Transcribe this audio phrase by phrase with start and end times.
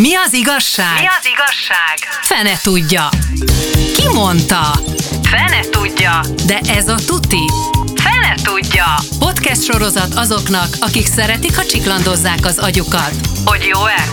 [0.00, 1.00] Mi az igazság?
[1.00, 1.98] Mi az igazság?
[2.22, 3.08] Fene tudja.
[3.96, 4.80] Ki mondta?
[5.22, 6.20] Fene tudja.
[6.46, 7.44] De ez a tuti.
[7.94, 8.84] Fene tudja.
[9.18, 13.12] Podcast sorozat azoknak, akik szeretik, ha csiklandozzák az agyukat.
[13.44, 14.08] Hogy jó-e?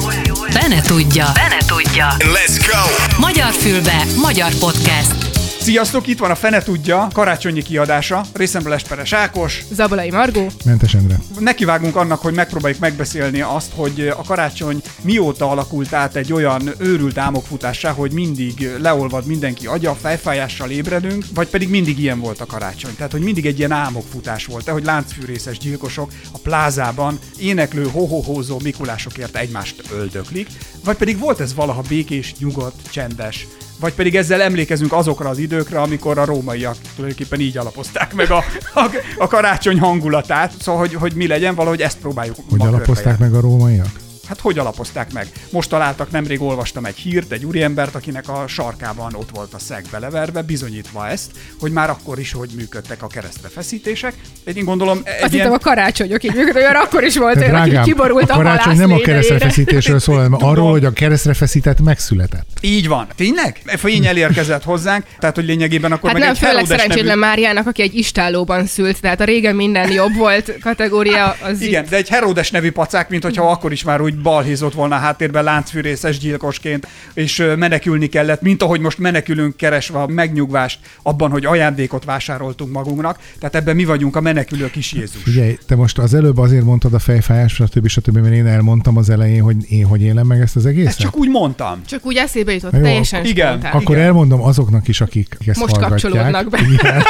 [0.49, 1.25] Fene tudja.
[1.25, 2.15] Fene tudja.
[2.17, 3.17] Let's go!
[3.19, 5.36] Magyar fülbe, magyar podcast.
[5.67, 8.25] Sziasztok, itt van a Fene Tudja karácsonyi kiadása.
[8.33, 9.63] Részemről Esperes Ákos.
[9.71, 10.47] Zabolai Margó.
[10.65, 11.19] Mentes Endre.
[11.39, 17.17] Nekivágunk annak, hogy megpróbáljuk megbeszélni azt, hogy a karácsony mióta alakult át egy olyan őrült
[17.17, 22.95] álmokfutássá, hogy mindig leolvad mindenki agya, fejfájással ébredünk, vagy pedig mindig ilyen volt a karácsony.
[22.95, 29.35] Tehát, hogy mindig egy ilyen álmokfutás volt, hogy láncfűrészes gyilkosok a plázában éneklő hohohózó Mikulásokért
[29.35, 30.47] egymást öldöklik,
[30.83, 33.47] vagy pedig volt ez valaha békés, nyugodt, csendes,
[33.79, 38.43] vagy pedig ezzel emlékezünk azokra az időkre, amikor a rómaiak tulajdonképpen így alapozták meg a,
[38.73, 40.53] a, a karácsony hangulatát.
[40.59, 44.05] Szóval, hogy, hogy mi legyen, valahogy ezt próbáljuk Hogy alapozták meg a rómaiak?
[44.27, 45.27] Hát hogy alapozták meg?
[45.49, 49.85] Most találtak, nemrég olvastam egy hírt, egy úriembert, akinek a sarkában ott volt a szeg
[49.91, 54.13] beleverve, bizonyítva ezt, hogy már akkor is hogy működtek a keresztre feszítések.
[54.43, 57.79] Én gondolom, egy Azt hittem a karácsonyok így működő, olyan akkor is volt olyan, aki
[57.83, 59.11] kiborult a a, karácsony nem a lényegére.
[59.11, 62.47] keresztrefeszítésről szól, hanem arról, hogy a keresztrefeszített megszületett.
[62.61, 63.07] Így van.
[63.15, 63.61] Tényleg?
[63.65, 67.19] Fény elérkezett hozzánk, tehát hogy lényegében akkor Hát meg nem, egy főleg szerencsétlen nevű...
[67.19, 71.89] Máriának, aki egy istállóban szült, tehát a régen minden jobb volt kategória, az Igen, itt.
[71.89, 75.43] de egy Herodes nevű pacák, mint hogyha akkor is már úgy balhézott volna a háttérben
[75.43, 82.05] láncfűrészes gyilkosként, és menekülni kellett, mint ahogy most menekülünk keresve a megnyugvást abban, hogy ajándékot
[82.05, 83.19] vásároltunk magunknak.
[83.39, 85.23] Tehát ebben mi vagyunk a menekülő kis Jézus.
[85.23, 87.87] Figyelj, te most az előbb azért mondtad a fejfájás, stb.
[87.87, 88.17] stb.
[88.17, 90.87] mert én elmondtam az elején, hogy én hogy élem meg ezt az egészet.
[90.87, 91.81] Ezt csak úgy mondtam.
[91.85, 93.47] Csak úgy eszébe jutott, Jó, teljesen igen.
[93.47, 93.71] spontán.
[93.71, 94.07] Akkor Igen.
[94.07, 96.11] elmondom azoknak is, akik ezt Most hallgatják.
[96.11, 96.59] kapcsolódnak be.
[96.71, 97.01] Igen,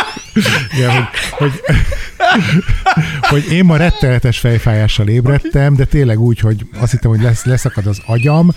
[0.75, 1.51] igen hogy,
[2.17, 2.63] hogy,
[3.21, 7.85] hogy, én ma rettenetes fejfájással ébredtem, de tényleg úgy, hogy azt hittem, hogy lesz, leszakad
[7.87, 8.49] az agyam,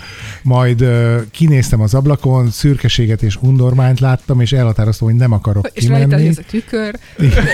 [0.43, 5.83] majd uh, kinéztem az ablakon, szürkeséget és undormányt láttam, és elhatároztam, hogy nem akarok És
[5.83, 6.27] kimenni.
[6.27, 6.95] ez a tükör.
[7.19, 7.45] Igen,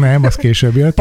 [0.00, 0.96] nem, az később jött.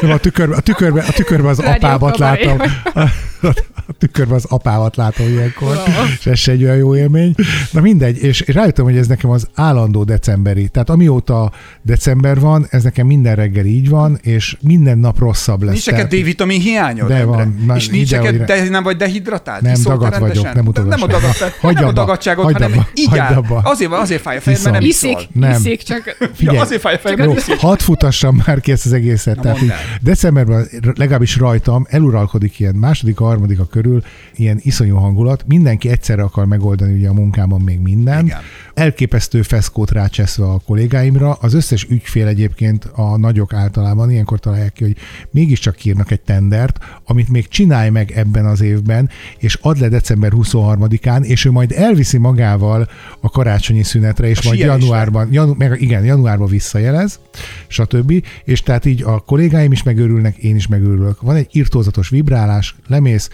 [0.00, 2.58] Nem, a tükörbe, a tükörbe, a tükörbe az Rádió apámat látom.
[2.94, 3.48] A,
[3.86, 5.76] a tükörbe az apámat látom ilyenkor,
[6.18, 7.34] és ez se egy olyan jó élmény.
[7.70, 10.68] Na mindegy, és rájöttem, hogy ez nekem az állandó decemberi.
[10.68, 15.72] Tehát amióta december van, ez nekem minden reggel így van, és minden nap rosszabb lesz.
[15.72, 17.08] Nincs neked D-vitamin hiányod?
[17.08, 17.62] De van.
[17.66, 19.62] Na, És nincs neked, de nem vagy dehidratált?
[19.62, 20.52] Nem, dagadt vagyok, rendesen?
[20.54, 21.18] nem mutogass Nem a, rá.
[21.18, 23.34] dagadtság, Hagyd nem a abba, dagadtságot, hagyd hanem abba, így áll.
[23.34, 23.60] abba.
[23.64, 25.10] Azért, van, azért fáj a fejed, mert nem iszol.
[25.10, 25.50] Iszik, Nem.
[25.50, 27.58] iszik, csak Figyelj, Ja, azért fáj a fejed, mert iszik.
[27.58, 29.36] hadd futassam már ki ezt az egészet.
[29.36, 34.02] Na, Tehát így, decemberben legalábbis rajtam eluralkodik ilyen második, harmadika körül
[34.34, 35.44] ilyen iszonyú hangulat.
[35.46, 38.24] Mindenki egyszerre akar megoldani ugye a munkában még minden.
[38.24, 38.38] Igen.
[38.74, 41.32] Elképesztő feszkót rácseszve a kollégáimra.
[41.32, 44.96] Az összes ügyfél egyébként a nagyok általában ilyenkor találják ki, hogy
[45.30, 50.32] mégiscsak írnak egy tendert, amit még csinálj meg ebben az évben, és add le december
[50.34, 52.88] 23-án, és ő majd elviszi magával
[53.20, 57.20] a karácsonyi szünetre, és A majd januárban, janu, meg igen, januárban visszajelez,
[57.66, 58.24] stb.
[58.44, 61.20] És tehát így a kollégáim is megörülnek, én is megörülök.
[61.20, 63.28] Van egy irtózatos vibrálás, lemész,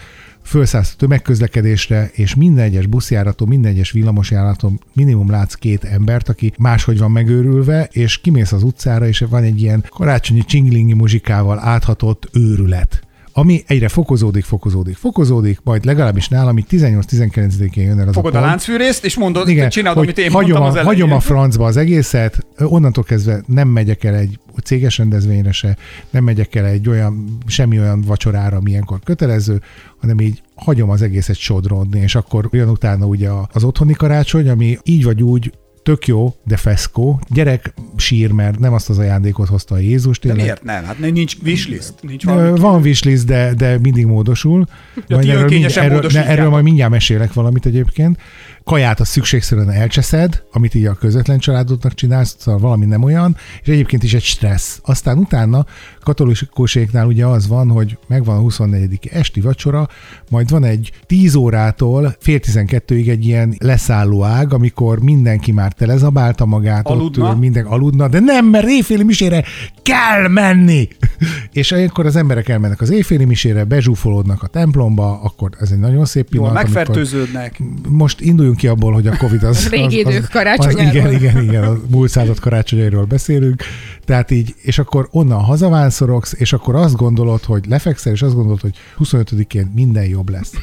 [0.49, 6.53] felszállsz a tömegközlekedésre, és minden egyes buszjáraton, minden egyes villamosjáraton minimum látsz két embert, aki
[6.57, 12.29] máshogy van megőrülve, és kimész az utcára, és van egy ilyen karácsonyi csinglingi muzsikával áthatott
[12.33, 18.35] őrület ami egyre fokozódik, fokozódik, fokozódik, majd legalábbis nálam így 18-19-én jön el az Fogod
[18.35, 21.01] a a láncfűrészt, és mondod, igen, csinálod, hogy amit én hagyom, mondtam a, az elején.
[21.01, 25.77] hagyom a francba az egészet, onnantól kezdve nem megyek el egy céges rendezvényre se,
[26.09, 29.61] nem megyek el egy olyan, semmi olyan vacsorára, ami ilyenkor kötelező,
[29.99, 34.77] hanem így hagyom az egészet sodrodni, és akkor jön utána ugye az otthoni karácsony, ami
[34.83, 35.51] így vagy úgy
[35.83, 37.19] tök jó, de feszkó.
[37.29, 40.43] Gyerek sír, mert nem azt az ajándékot hozta a Jézus, De tényleg.
[40.43, 40.83] miért nem?
[40.83, 41.93] Hát nincs wishlist.
[42.01, 42.59] Nincs valami.
[42.59, 44.65] Van wishlist, de, de mindig módosul.
[45.07, 48.17] Ja, Majd erről, önkényesen erről, ne, erről majd mindjárt mesélek valamit egyébként.
[48.63, 53.67] Kaját a szükségszerűen elcseszed, amit így a közvetlen családodnak csinálsz, szóval valami nem olyan, és
[53.67, 54.79] egyébként is egy stressz.
[54.83, 55.65] Aztán utána
[56.03, 58.99] katolikuséknál ugye az van, hogy megvan a 24.
[59.11, 59.87] esti vacsora,
[60.29, 66.45] majd van egy 10 órától fél 12-ig egy ilyen leszálló ág, amikor mindenki már telezabálta
[66.45, 67.29] magát, Aludna?
[67.29, 69.43] ott minden aludna, de nem, mert éjféli misére
[69.81, 70.87] kell menni.
[71.51, 76.05] és akkor az emberek elmennek az éjféli misére, bezsúfolódnak a templomba, akkor ez egy nagyon
[76.05, 76.63] szép Jól pillanat.
[76.63, 77.61] amikor- megfertőződnek.
[77.89, 79.67] most induljunk ki abból, hogy a Covid az...
[79.69, 80.87] Régi az, idők karácsonyáról.
[80.87, 83.63] Az, igen, igen, igen, a múlt század karácsonyairól beszélünk.
[84.05, 88.61] Tehát így, és akkor onnan hazavánszorogsz, és akkor azt gondolod, hogy lefekszel, és azt gondolod,
[88.61, 90.53] hogy 25-én minden jobb lesz.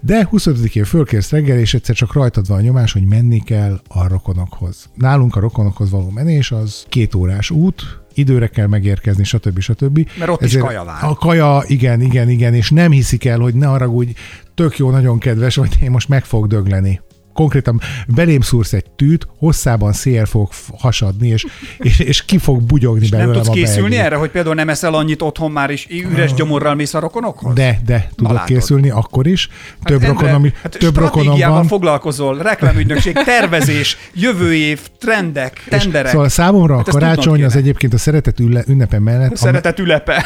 [0.00, 4.08] De 25-én fölkérsz reggel, és egyszer csak rajtad van a nyomás, hogy menni kell a
[4.08, 4.90] rokonokhoz.
[4.94, 9.60] Nálunk a rokonokhoz való menés az két órás út, időre kell megérkezni, stb.
[9.60, 10.08] stb.
[10.18, 11.04] Mert ott is kaja vár.
[11.04, 14.12] A kaja, igen, igen, igen, és nem hiszik el, hogy ne haragudj,
[14.54, 17.00] tök jó, nagyon kedves, vagy én most meg fog dögleni.
[17.34, 20.48] Konkrétan belém szúrsz egy tűt, hosszában szél fog
[20.78, 21.44] hasadni, és,
[21.78, 24.04] és, és ki fog bugyogni Nem belőlem tudsz a készülni belgé.
[24.04, 27.54] erre, hogy például nem eszel annyit otthon már, és üres gyomorral mész a rokonokhoz?
[27.54, 29.48] De, de tudok készülni akkor is.
[29.84, 31.66] Több, Endre, rokonom, hát több rokonom van.
[31.66, 36.10] foglalkozol, reklámügynökség, tervezés, jövő év, trendek, És tenderek.
[36.10, 40.24] Szóval számomra a Hát tudnod karácsony az egyébként a szeretet ünnepe mellett, a, Szeretet ülepe.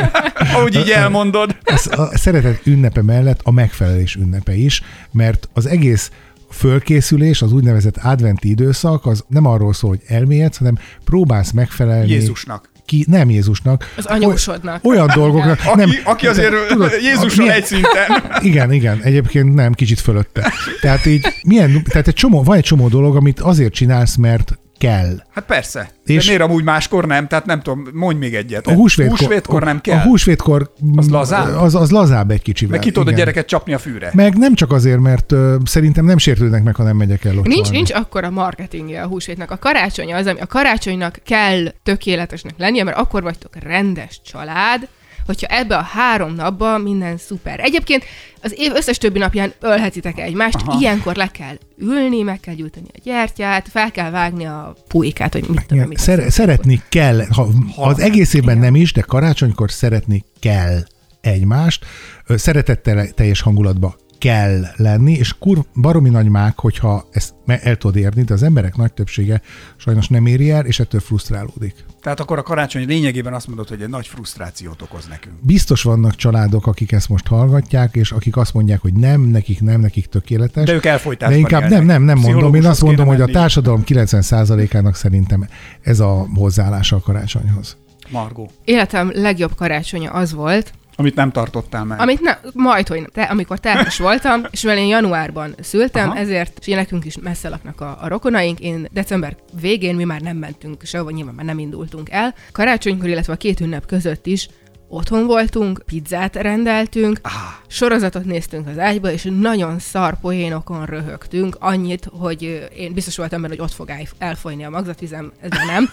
[0.54, 1.56] Ahogy így elmondod.
[1.64, 4.82] az a szeretet ünnepe mellett a megfelelés ünnepe is,
[5.12, 6.10] mert az egész
[6.50, 12.10] fölkészülés, az úgynevezett adventi időszak, az nem arról szól, hogy elmélyedsz, hanem próbálsz megfelelni.
[12.10, 12.70] Jézusnak.
[12.86, 13.92] Ki, nem Jézusnak.
[13.96, 14.84] Az anyósodnak.
[14.84, 15.60] Olyan dolgoknak.
[15.64, 18.22] Aki, nem, aki azért tudod, Jézussal milyen- egy szinten.
[18.50, 20.52] Igen, igen, egyébként nem, kicsit fölötte.
[20.80, 25.22] Tehát így, milyen, tehát egy csomó, van egy csomó dolog, amit azért csinálsz, mert kell.
[25.30, 25.90] Hát persze.
[26.04, 27.26] És- És De miért amúgy máskor nem?
[27.26, 28.66] Tehát nem tudom, mondj még egyet.
[28.66, 29.98] A húsvétkor, húsvétkor nem kell.
[29.98, 31.56] A húsvétkor Az lazább?
[31.56, 32.76] Az, az lazább egy kicsivel.
[32.76, 34.10] Meg ki tudod a gyereket csapni a fűre.
[34.14, 37.54] Meg nem csak azért, mert ö, szerintem nem sértődnek meg, ha nem megyek el locsolni.
[37.54, 39.50] Nincs, nincs akkora marketingje a húsvétnek.
[39.50, 44.88] A karácsony az, ami a karácsonynak kell tökéletesnek lennie, mert akkor vagytok rendes család,
[45.28, 47.60] hogyha ebbe a három napban minden szuper.
[47.60, 48.04] Egyébként
[48.42, 50.78] az év összes többi napján ölhetitek egymást, Aha.
[50.80, 55.42] Ilyenkor le kell ülni, meg kell gyújtani a gyertyát, fel kell vágni a pulykát, hogy
[55.48, 59.70] mit tudom, Igen, mit szer- szeretni kell, ha, az egész évben nem is, de karácsonykor
[59.70, 60.78] szeretni kell
[61.20, 61.84] egymást,
[62.26, 67.96] szeretettel teljes hangulatba kell lenni, és kur baromi nagy mák, hogyha ezt me- el tudod
[67.96, 69.40] érni, de az emberek nagy többsége
[69.76, 71.84] sajnos nem éri el, és ettől frusztrálódik.
[72.00, 75.34] Tehát akkor a karácsony lényegében azt mondod, hogy egy nagy frusztrációt okoz nekünk.
[75.40, 79.80] Biztos vannak családok, akik ezt most hallgatják, és akik azt mondják, hogy nem, nekik nem,
[79.80, 80.64] nekik tökéletes.
[80.64, 82.54] De ők elfolytásban De inkább nem, nem, nem mondom.
[82.54, 85.48] Én azt mondom, hogy a társadalom 90%-ának szerintem
[85.82, 87.76] ez a hozzáállása a karácsonyhoz.
[88.10, 92.00] Margó, Életem legjobb karácsonya az volt, amit nem tartottál meg.
[92.00, 96.18] Amit ne, majd, hogy te, amikor terhes voltam, és mivel én januárban szültem, Aha.
[96.18, 100.20] ezért, és én nekünk is messze laknak a, a rokonaink, én december végén mi már
[100.20, 102.34] nem mentünk sehova, nyilván már nem indultunk el.
[102.52, 104.48] Karácsonykor, illetve a két ünnep között is
[104.88, 107.32] otthon voltunk, pizzát rendeltünk, Ah,
[107.66, 113.54] sorozatot néztünk az ágyba, és nagyon szar poénokon röhögtünk, annyit, hogy én biztos voltam benne,
[113.54, 115.90] hogy ott fog el- elfolyni a magzatvizem, de nem,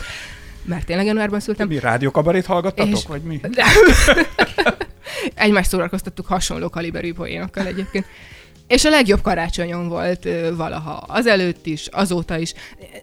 [0.64, 1.68] mert tényleg januárban szültem.
[1.68, 3.40] mi rádiókabarét hallgattatok, És- vagy mi?
[5.34, 8.06] Egymást szórakoztattuk hasonló kaliberű poénokkal egyébként.
[8.68, 10.92] És a legjobb karácsonyom volt ö, valaha.
[10.92, 12.54] Azelőtt is, azóta is.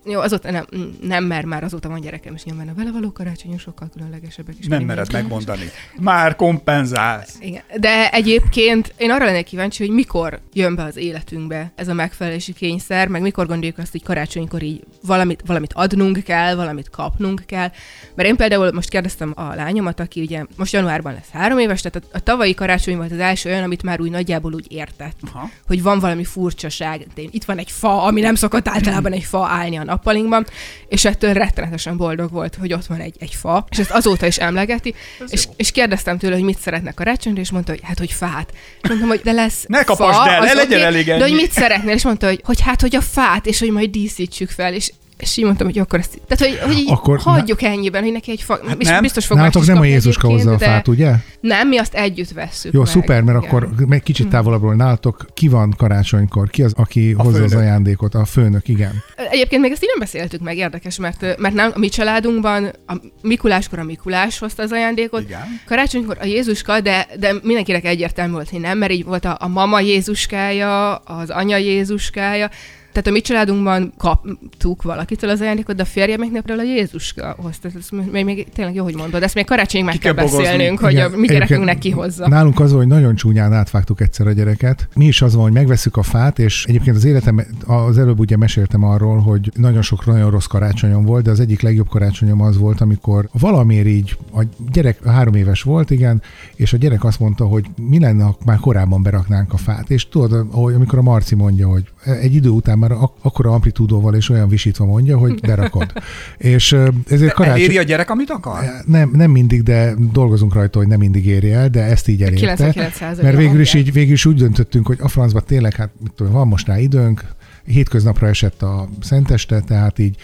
[0.05, 0.67] Jó, azóta nem,
[1.01, 4.67] nem mert már azóta van gyerekem, és nyilván a vele való karácsonyom sokkal különlegesebbek is.
[4.67, 5.71] Nem mered megmondani.
[5.99, 7.37] Már kompenzálsz.
[7.41, 7.63] Igen.
[7.77, 12.53] De egyébként én arra lennék kíváncsi, hogy mikor jön be az életünkbe ez a megfelelési
[12.53, 17.71] kényszer, meg mikor gondoljuk azt, hogy karácsonykor így valamit, valamit adnunk kell, valamit kapnunk kell.
[18.15, 22.09] Mert én például most kérdeztem a lányomat, aki ugye most januárban lesz három éves, tehát
[22.09, 25.51] a, a tavalyi karácsony volt az első olyan, amit már úgy nagyjából úgy értett, Aha.
[25.67, 27.07] Hogy van valami furcsaság.
[27.15, 30.47] Itt van egy fa, ami nem szokott általában egy fa állni a nappalinkban,
[30.89, 34.37] és ettől rettenetesen boldog volt, hogy ott van egy, egy fa, és ezt azóta is
[34.39, 34.95] emlegeti,
[35.29, 38.53] és, és kérdeztem tőle, hogy mit szeretne karácsonyra, és mondta, hogy hát, hogy fát.
[38.83, 41.23] És mondtam, hogy de lesz Ne kapasd fa, el, ne legyen oké, elég De ennyi.
[41.23, 44.51] hogy mit szeretnél, és mondta, hogy, hogy hát, hogy a fát, és hogy majd díszítsük
[44.51, 44.93] fel, és
[45.23, 46.21] és így mondtam, hogy akkor ezt...
[46.27, 48.59] Tehát, hogy, hogy így Akkor hagyjuk ennyiben, hogy neki egy fa...
[48.67, 49.01] Hát és nem.
[49.01, 51.15] biztos fog Nálatok nem a Jézuska hozza a fát, ugye?
[51.41, 52.89] Nem, mi azt együtt vesszük Jó, meg.
[52.89, 53.49] szuper, mert Igen.
[53.49, 56.51] akkor meg kicsit távolabbról nálatok ki van karácsonykor?
[56.51, 57.65] Ki az, aki A hozza az főnök.
[57.67, 58.15] ajándékot?
[58.15, 59.03] A főnök, igen.
[59.31, 62.95] Egyébként még ezt így nem beszéltük meg, érdekes, mert, mert nem, a mi családunkban a
[63.23, 65.41] Mikuláskor a Mikulás hozta az ajándékot, Igen.
[65.67, 69.49] karácsonykor a Jézuska, de, de mindenkinek egyértelmű volt, hogy nem, mert így volt a, a
[69.49, 72.51] mama Jézuskája, az anya Jézuskája,
[72.93, 77.69] tehát a mi családunkban kaptuk valakitől az ajándékot, de a férjemeknél például a Jézuska hozta.
[77.77, 79.23] Ez még, még tényleg jó, hogy mondod.
[79.23, 82.29] Ezt még karácsonyig meg kell kell beszélnünk, hogy Igen, a mi gyerekünknek kihozza.
[82.29, 84.89] Nálunk az, van, hogy nagyon csúnyán átvágtuk egyszer a gyereket.
[84.95, 88.37] Mi is az van, hogy megveszük a fát, és egyébként az életem, az előbb ugye
[88.37, 92.57] meséltem arról, hogy nagyon sok nagyon rossz karácsonyom volt, de az egyik legjobb karácsonyom az
[92.57, 96.23] volt, amikor valamiért így a gyerek három éves volt, igen,
[96.55, 99.91] és a gyerek azt mondta, hogy mi lenne, ha már korábban beraknánk a fát.
[99.91, 104.29] És tudod, amikor a Marci mondja, hogy egy idő után már ak- akkora amplitúdóval és
[104.29, 105.93] olyan visítva mondja, hogy berakod.
[106.39, 106.77] és
[107.09, 107.61] ezért karácsony...
[107.61, 108.65] Eléri a gyerek, amit akar?
[108.87, 112.73] Nem, nem mindig, de dolgozunk rajta, hogy nem mindig éri el, de ezt így elérte.
[112.75, 116.13] 99% Mert végül is, így, végül is úgy döntöttünk, hogy a francba tényleg, hát mit
[116.13, 117.25] tudom, van most rá időnk,
[117.65, 120.17] hétköznapra esett a szenteste, tehát így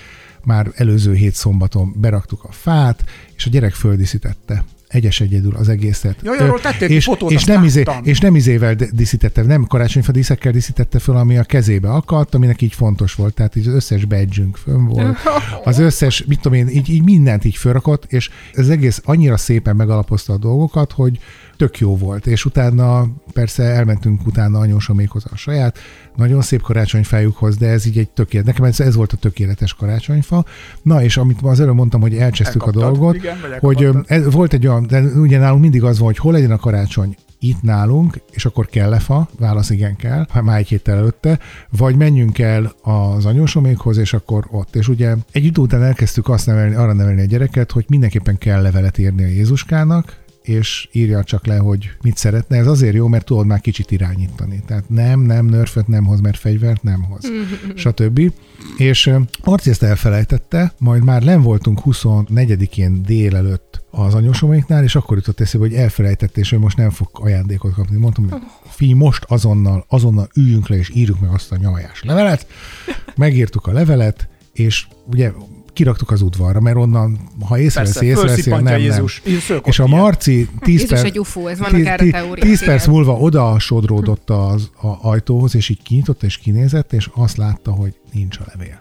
[0.45, 3.05] már előző hét szombaton beraktuk a fát,
[3.37, 6.17] és a gyerek földíszítette egyes egyedül az egészet.
[6.23, 10.53] Jaj, arról tettél és, fotót, és, nem izé, és nem izével díszítette, nem karácsonyfa díszekkel
[10.53, 13.35] díszítette föl, ami a kezébe akadt, aminek így fontos volt.
[13.35, 15.17] Tehát így az összes badge fönn volt,
[15.65, 19.77] az összes, mit tudom én, így, így mindent így fölrakott, és ez egész annyira szépen
[19.77, 21.19] megalapozta a dolgokat, hogy
[21.57, 25.79] tök jó volt, és utána persze elmentünk utána anyósomékhoz a saját,
[26.19, 30.45] nagyon szép karácsonyfájukhoz, de ez így egy tökéletes, nekem ez, ez volt a tökéletes karácsonyfa.
[30.83, 34.67] Na, és amit az előbb mondtam, hogy elcsesztük a dolgot, igen, hogy ez, volt egy
[34.67, 38.45] olyan, de ugye nálunk mindig az van, hogy hol legyen a karácsony, itt nálunk, és
[38.45, 39.29] akkor kell-e fa?
[39.39, 41.39] Válasz igen kell, ha már egy héttel előtte,
[41.71, 44.77] vagy menjünk el az anyósomékhoz, és akkor ott.
[44.77, 48.63] És ugye egy idő után elkezdtük azt nevelni, arra nevelni a gyereket, hogy mindenképpen kell
[48.63, 50.17] levelet írni a Jézuskának,
[50.49, 52.57] és írja csak le, hogy mit szeretne.
[52.57, 54.63] Ez azért jó, mert tudod már kicsit irányítani.
[54.67, 57.25] Tehát nem, nem, nörföt nem hoz, mert fegyvert nem hoz,
[57.83, 58.33] stb.
[58.77, 65.17] És ö, Marci ezt elfelejtette, majd már nem voltunk 24-én délelőtt az anyósoméknál, és akkor
[65.17, 67.97] jutott eszébe, hogy elfelejtette, és ő most nem fog ajándékot kapni.
[67.97, 72.47] Mondtam, hogy figyelj, most azonnal, azonnal üljünk le, és írjuk meg azt a nyavajás levelet.
[73.17, 75.33] Megírtuk a levelet, és ugye
[75.79, 78.79] kiraktuk az udvarra, mert onnan, ha észreveszi, észreveszi, nem, nem.
[78.79, 79.23] Jézus.
[79.65, 79.87] És a.
[79.87, 83.59] Marci 10 Jézus perc, egy UFO, ez vannak erre tí- teóriák, 10 perc múlva oda
[83.59, 88.43] sodródott az a ajtóhoz, és így kinyitotta, és kinézett, és azt látta, hogy nincs a
[88.55, 88.81] levél.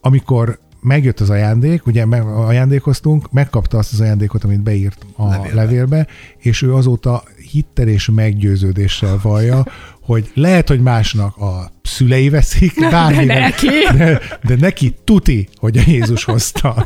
[0.00, 5.54] Amikor megjött az ajándék, ugye me- ajándékoztunk, megkapta azt az ajándékot, amit beírt a Levélbe.
[5.54, 6.06] levélbe, levélbe
[6.38, 9.66] és ő azóta hittel és meggyőződéssel vallja,
[10.04, 13.68] hogy lehet, hogy másnak a szülei veszik, bárminek, neki.
[13.96, 16.84] de, de neki tuti, hogy a Jézus hozta.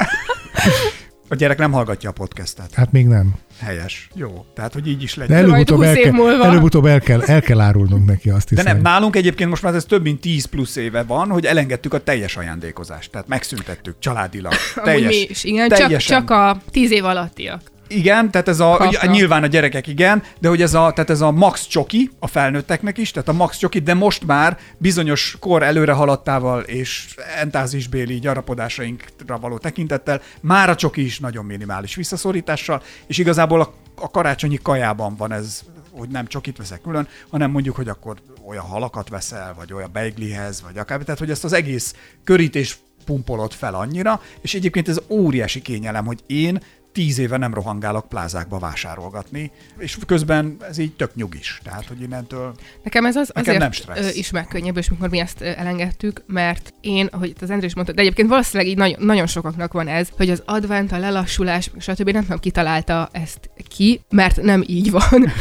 [1.31, 2.75] A gyerek nem hallgatja a podcastet.
[2.75, 3.35] Hát még nem.
[3.61, 4.09] Helyes.
[4.15, 4.45] Jó.
[4.55, 5.37] Tehát, hogy így is De legyen.
[5.37, 8.57] Elő- előbb-utóbb, el 20 év kell, előbb-utóbb el, kell, el kell árulnunk neki, azt De
[8.57, 8.73] hiszem.
[8.75, 12.03] nem, nálunk egyébként most már ez több mint 10 plusz éve van, hogy elengedtük a
[12.03, 13.11] teljes ajándékozást.
[13.11, 14.53] Tehát megszüntettük családilag.
[14.75, 16.19] Amúgy Teljes, mi is, igen, csak, teljesen.
[16.19, 17.61] csak a tíz év alattiak.
[17.89, 19.11] Igen, tehát ez a, Kapnak.
[19.11, 22.99] nyilván a gyerekek igen, de hogy ez a, tehát ez a max csoki a felnőtteknek
[22.99, 29.39] is, tehát a max csoki, de most már bizonyos kor előre haladtával és entázisbéli gyarapodásainkra
[29.39, 35.17] való tekintettel már a csoki is nagyon minimális visszaszorítással, és igazából a, a karácsonyi kajában
[35.17, 38.17] van ez, hogy nem csokit veszek külön, hanem mondjuk, hogy akkor
[38.47, 43.53] olyan halakat veszel, vagy olyan beiglihez, vagy akár, tehát hogy ezt az egész körítés pumpolod
[43.53, 46.63] fel annyira, és egyébként ez óriási kényelem, hogy én
[46.99, 51.61] tíz éve nem rohangálok plázákba vásárolgatni, és közben ez így tök nyugis.
[51.65, 54.15] Tehát, hogy innentől Nekem ez az Nekem nem azért stressz.
[54.15, 58.29] ö, is megkönnyebbés, mikor mi ezt elengedtük, mert én, ahogy az Andrés mondta, de egyébként
[58.29, 62.11] valószínűleg így nagyon, nagyon sokaknak van ez, hogy az advent, a lelassulás, stb.
[62.11, 65.33] nem tudom, kitalálta ezt ki, mert nem így van.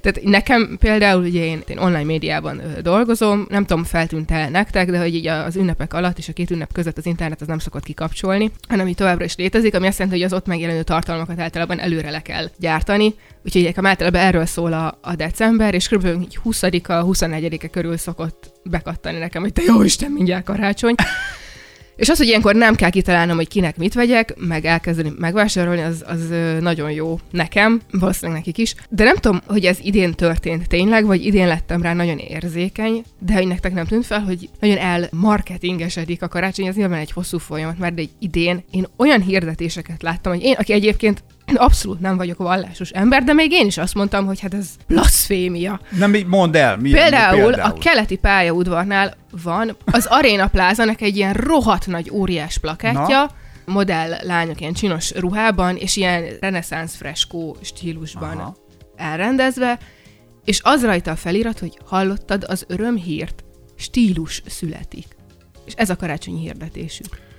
[0.00, 4.98] Tehát nekem például ugye én, én online médiában dolgozom, nem tudom, feltűnt el nektek, de
[4.98, 7.84] hogy így az ünnepek alatt és a két ünnep között az internet az nem szokott
[7.84, 11.80] kikapcsolni, hanem így továbbra is létezik, ami azt jelenti, hogy az ott megjelenő tartalmakat általában
[11.80, 13.14] előre le kell gyártani.
[13.44, 16.06] Úgyhogy nekem általában erről szól a, a december, és kb.
[16.22, 20.94] így 20-a, 24-e körül szokott bekattani nekem, hogy te jó Isten, mindjárt karácsony.
[22.02, 26.04] És az, hogy ilyenkor nem kell kitalálnom, hogy kinek mit vegyek, meg elkezdeni megvásárolni, az,
[26.06, 28.74] az nagyon jó nekem, valószínűleg nekik is.
[28.88, 33.32] De nem tudom, hogy ez idén történt tényleg, vagy idén lettem rá nagyon érzékeny, de
[33.32, 37.78] hogy nektek nem tűnt fel, hogy nagyon elmarketingesedik a karácsony, ez nyilván egy hosszú folyamat,
[37.78, 41.22] mert egy idén én olyan hirdetéseket láttam, hogy én, aki egyébként
[41.54, 45.80] abszolút nem vagyok vallásos ember, de még én is azt mondtam, hogy hát ez blaszfémia.
[45.98, 46.76] nem így mondd el.
[46.76, 53.30] Milyen, Például, a keleti pályaudvarnál van az Arena Plázának egy ilyen rohadt nagy óriás plakátja,
[53.64, 58.56] modell lányok ilyen csinos ruhában, és ilyen reneszánsz freskó stílusban Aha.
[58.96, 59.78] elrendezve,
[60.44, 63.44] és az rajta a felirat, hogy hallottad az örömhírt,
[63.76, 65.06] stílus születik.
[65.64, 67.30] És ez a karácsonyi hirdetésük.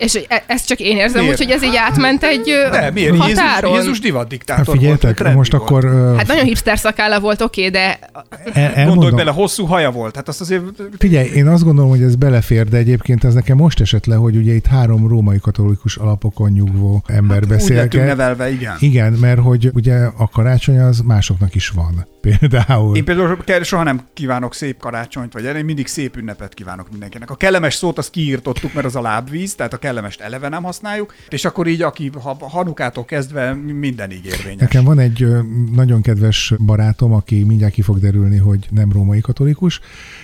[0.00, 3.12] És e- ezt csak én érzem, úgyhogy ez így átment egy De miért?
[3.14, 3.74] Jézus, határon.
[3.74, 4.78] Jézus divat Hát diktátor volt.
[4.78, 5.62] figyeljetek, most volt.
[5.64, 7.98] akkor Hát nagyon hipster szakálla volt, oké, de
[8.52, 10.14] el, Gondolj bele, hosszú haja volt.
[10.16, 10.62] Hát azt azért
[10.98, 14.36] Figyelj, én azt gondolom, hogy ez belefér, de egyébként ez nekem most esett le, hogy
[14.36, 18.06] ugye itt három római katolikus alapokon nyugvó ember Hát úgy lettünk beszélget.
[18.16, 18.76] nevelve, igen.
[18.78, 22.06] Igen, mert hogy ugye a karácsony az másoknak is van.
[22.38, 22.96] Például.
[22.96, 27.30] Én például soha nem kívánok szép karácsonyt, vagy én mindig szép ünnepet kívánok mindenkinek.
[27.30, 31.14] A kellemes szót azt kiírtottuk, mert az a lábvíz, tehát a kellemest eleve nem használjuk,
[31.28, 34.60] és akkor így, aki ha, hanukától kezdve mindenig érvényes.
[34.60, 35.26] Nekem van egy
[35.72, 39.80] nagyon kedves barátom, aki mindjárt ki fog derülni, hogy nem római katolikus.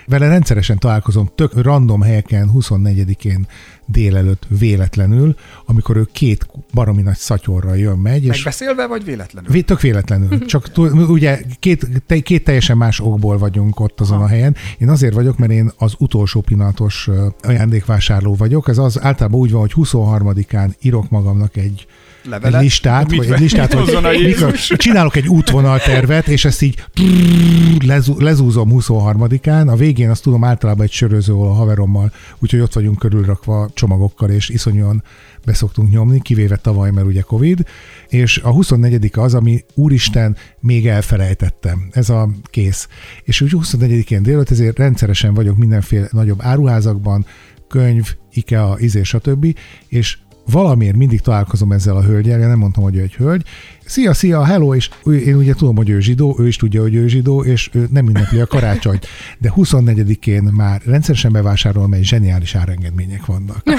[0.07, 3.47] Vele rendszeresen találkozom tök random helyeken 24-én
[3.87, 9.51] délelőtt véletlenül, amikor ő két baromi nagy szatyorral jön, megy, és Megbeszélve, vagy véletlenül?
[9.51, 10.45] Vé- Tök véletlenül.
[10.47, 14.57] Csak tú- ugye két, te, két teljesen más okból vagyunk ott azon a helyen.
[14.79, 17.09] Én azért vagyok, mert én az utolsó pillanatos
[17.43, 18.69] ajándékvásárló vagyok.
[18.69, 21.87] Ez az általában úgy van, hogy 23-án írok magamnak egy
[22.27, 22.55] levelet.
[22.55, 26.85] egy listát, ve- egy listát, a hogy mikor, csinálok egy útvonaltervet, és ezt így
[27.87, 32.73] lezú, lezúzom 23-án, a végén azt tudom általában egy söröző, ahol a haverommal, úgyhogy ott
[32.73, 35.03] vagyunk körülrakva csomagokkal, és iszonyúan
[35.45, 37.67] beszoktunk nyomni, kivéve tavaly, mert ugye Covid,
[38.09, 41.89] és a 24 az, ami úristen, még elfelejtettem.
[41.91, 42.89] Ez a kész.
[43.23, 47.27] És úgy 24-én délután ezért rendszeresen vagyok mindenféle nagyobb áruházakban,
[47.69, 49.59] könyv, IKEA, izé, stb.
[49.89, 50.19] És
[50.51, 53.45] valamiért mindig találkozom ezzel a hölgyel, nem mondtam, hogy ő egy hölgy.
[53.87, 56.95] Szia, szia, hello, és ő- én ugye tudom, hogy ő zsidó, ő is tudja, hogy
[56.95, 59.07] ő zsidó, és ő nem ünnepli a karácsonyt.
[59.39, 63.63] De 24-én már rendszeresen bevásárol, mert zseniális árengedmények vannak.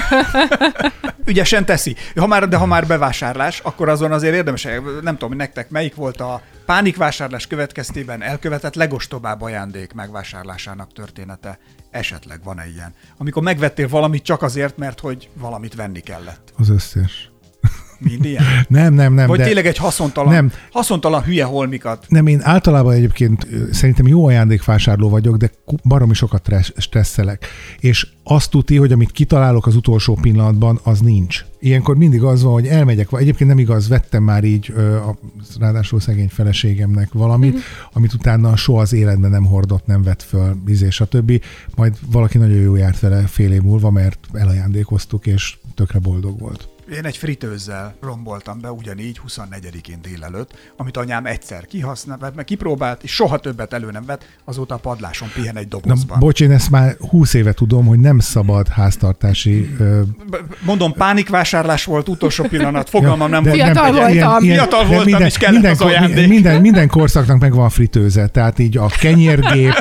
[1.24, 1.96] Ügyesen teszi.
[2.16, 4.66] Ha már, de ha már bevásárlás, akkor azon azért érdemes,
[5.02, 11.58] nem tudom, nektek melyik volt a pánikvásárlás következtében elkövetett legostobább ajándék megvásárlásának története.
[11.90, 12.94] Esetleg van-e ilyen?
[13.18, 16.52] Amikor megvettél valamit csak azért, mert hogy valamit venni kellett.
[16.56, 17.30] Az összes.
[17.98, 18.44] Mind ilyen?
[18.68, 19.26] Nem, nem, nem.
[19.26, 19.44] Vagy de...
[19.44, 20.52] tényleg egy haszontalan, Nem.
[20.72, 22.04] haszontalan hülye holmikat.
[22.08, 25.50] Nem, én általában egyébként szerintem jó ajándékvásárló vagyok, de
[25.84, 27.46] baromi sokat stressz- stresszelek.
[27.80, 31.44] És azt tuti, hogy amit kitalálok az utolsó pillanatban, az nincs.
[31.60, 35.18] Ilyenkor mindig az van, hogy elmegyek, vagy egyébként nem igaz, vettem már így a,
[35.60, 37.62] ráadásul szegény feleségemnek valamit, Mhm.
[37.92, 41.42] amit utána soha az életben nem hordott, nem vett föl, izé, stb.
[41.74, 46.68] Majd valaki nagyon jó járt vele fél év múlva, mert elajándékoztuk, és tökre boldog volt.
[46.96, 53.14] Én egy fritőzzel romboltam be ugyanígy 24-én délelőtt, amit anyám egyszer kihasznált, meg kipróbált, és
[53.14, 56.18] soha többet elő nem vett, azóta a padláson pihen egy Na, dobozban.
[56.18, 60.00] bocs, én ezt már húsz éve tudom, hogy nem szabad háztartási ö,
[60.64, 63.62] Mondom, pánikvásárlás volt, utolsó pillanat, fogalmam nem de volt.
[63.62, 64.38] Fiatal voltam.
[64.40, 66.28] Fiatal de voltam, és kellett minden, az ajándék.
[66.28, 69.72] Minden, minden korszaknak megvan a fritőze, tehát így a kenyérgép,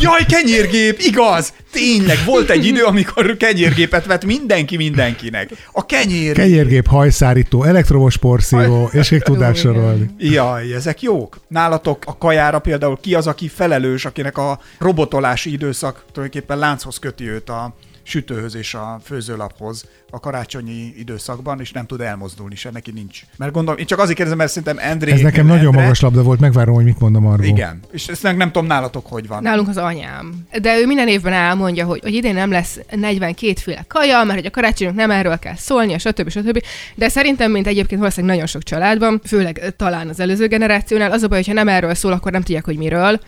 [0.00, 1.52] Jaj, kenyérgép, igaz!
[1.72, 5.50] Tényleg, volt egy idő, amikor kenyérgépet vett mindenki mindenkinek.
[5.72, 6.34] A kenyér...
[6.34, 9.62] kenyérgép, hajszárító, elektromos porszívó, és még tudnál igen.
[9.62, 10.10] sorolni.
[10.18, 11.40] Jaj, ezek jók.
[11.48, 17.28] Nálatok a kajára például ki az, aki felelős, akinek a robotolási időszak tulajdonképpen lánchoz köti
[17.28, 17.74] őt a
[18.08, 23.20] sütőhöz és a főzőlaphoz a karácsonyi időszakban, és nem tud elmozdulni se, neki nincs.
[23.36, 25.10] Mert gondolom, én csak azért kérdezem, mert szerintem André...
[25.12, 27.44] Ez nekem nagyon Endre- magas labda volt, megvárom, hogy mit mondom arról.
[27.46, 29.42] Igen, és ezt nem, nem tudom nálatok, hogy van.
[29.42, 30.46] Nálunk az anyám.
[30.60, 34.46] De ő minden évben elmondja, hogy, hogy idén nem lesz 42 féle kaja, mert hogy
[34.46, 36.28] a karácsonyok nem erről kell szólni, stb.
[36.30, 36.62] stb.
[36.94, 41.28] De szerintem, mint egyébként valószínűleg nagyon sok családban, főleg talán az előző generációnál, az a
[41.28, 43.20] baj, hogyha nem erről szól, akkor nem tudják, hogy miről.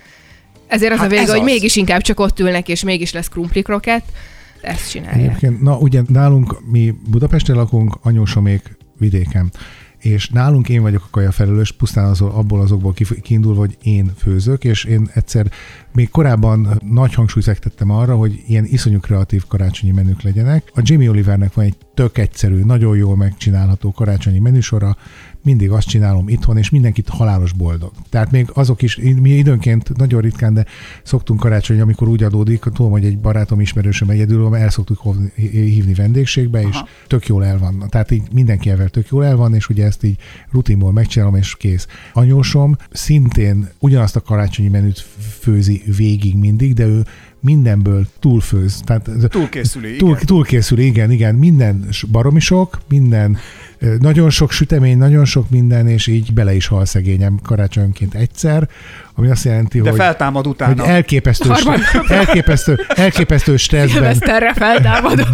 [0.67, 1.45] Ezért az Hát a vége, ez hogy az.
[1.45, 4.05] mégis inkább csak ott ülnek, és mégis lesz krumpli krokett.
[4.63, 5.29] Ezt csinálják.
[5.29, 9.51] Egyébként, na ugye nálunk mi Budapesten lakunk, anyósomék vidéken.
[9.99, 14.65] És nálunk én vagyok a kaja felelős, pusztán az, abból azokból kiindulva, hogy én főzök,
[14.65, 15.51] és én egyszer
[15.93, 20.71] még korábban nagy hangsúlyt fektettem arra, hogy ilyen iszonyú kreatív karácsonyi menük legyenek.
[20.75, 24.97] A Jamie Olivernek van egy tök egyszerű, nagyon jól megcsinálható karácsonyi menüsora,
[25.43, 27.93] mindig azt csinálom itthon, és mindenkit halálos boldog.
[28.09, 30.65] Tehát még azok is, mi időnként nagyon ritkán, de
[31.03, 35.33] szoktunk karácsony, amikor úgy adódik, tudom, hogy egy barátom ismerősöm egyedül, van, el szoktuk hovni-
[35.51, 36.89] hívni vendégségbe, és Aha.
[37.07, 37.85] tök jól el van.
[37.89, 40.17] Tehát így mindenki ezzel tök jól el van, és ugye ezt így
[40.51, 41.87] rutinból megcsinálom, és kész.
[42.13, 45.07] Anyósom szintén ugyanazt a karácsonyi menüt
[45.41, 47.05] főzi végig mindig, de ő
[47.41, 48.81] mindenből túlfőz.
[48.85, 50.27] Tehát Túlkészüli, túl, igen.
[50.27, 51.35] túlkészül, igen, igen.
[51.35, 53.37] Minden baromi sok, minden
[53.99, 58.69] nagyon sok sütemény, nagyon sok minden, és így bele is hal szegényem karácsonyonként egyszer,
[59.15, 60.87] ami azt jelenti, De hogy, feltámad hogy utána.
[60.87, 62.11] elképesztő, Harmadnap.
[62.11, 65.29] elképesztő, elképesztő stresszben, Szilveszterre feltámadott.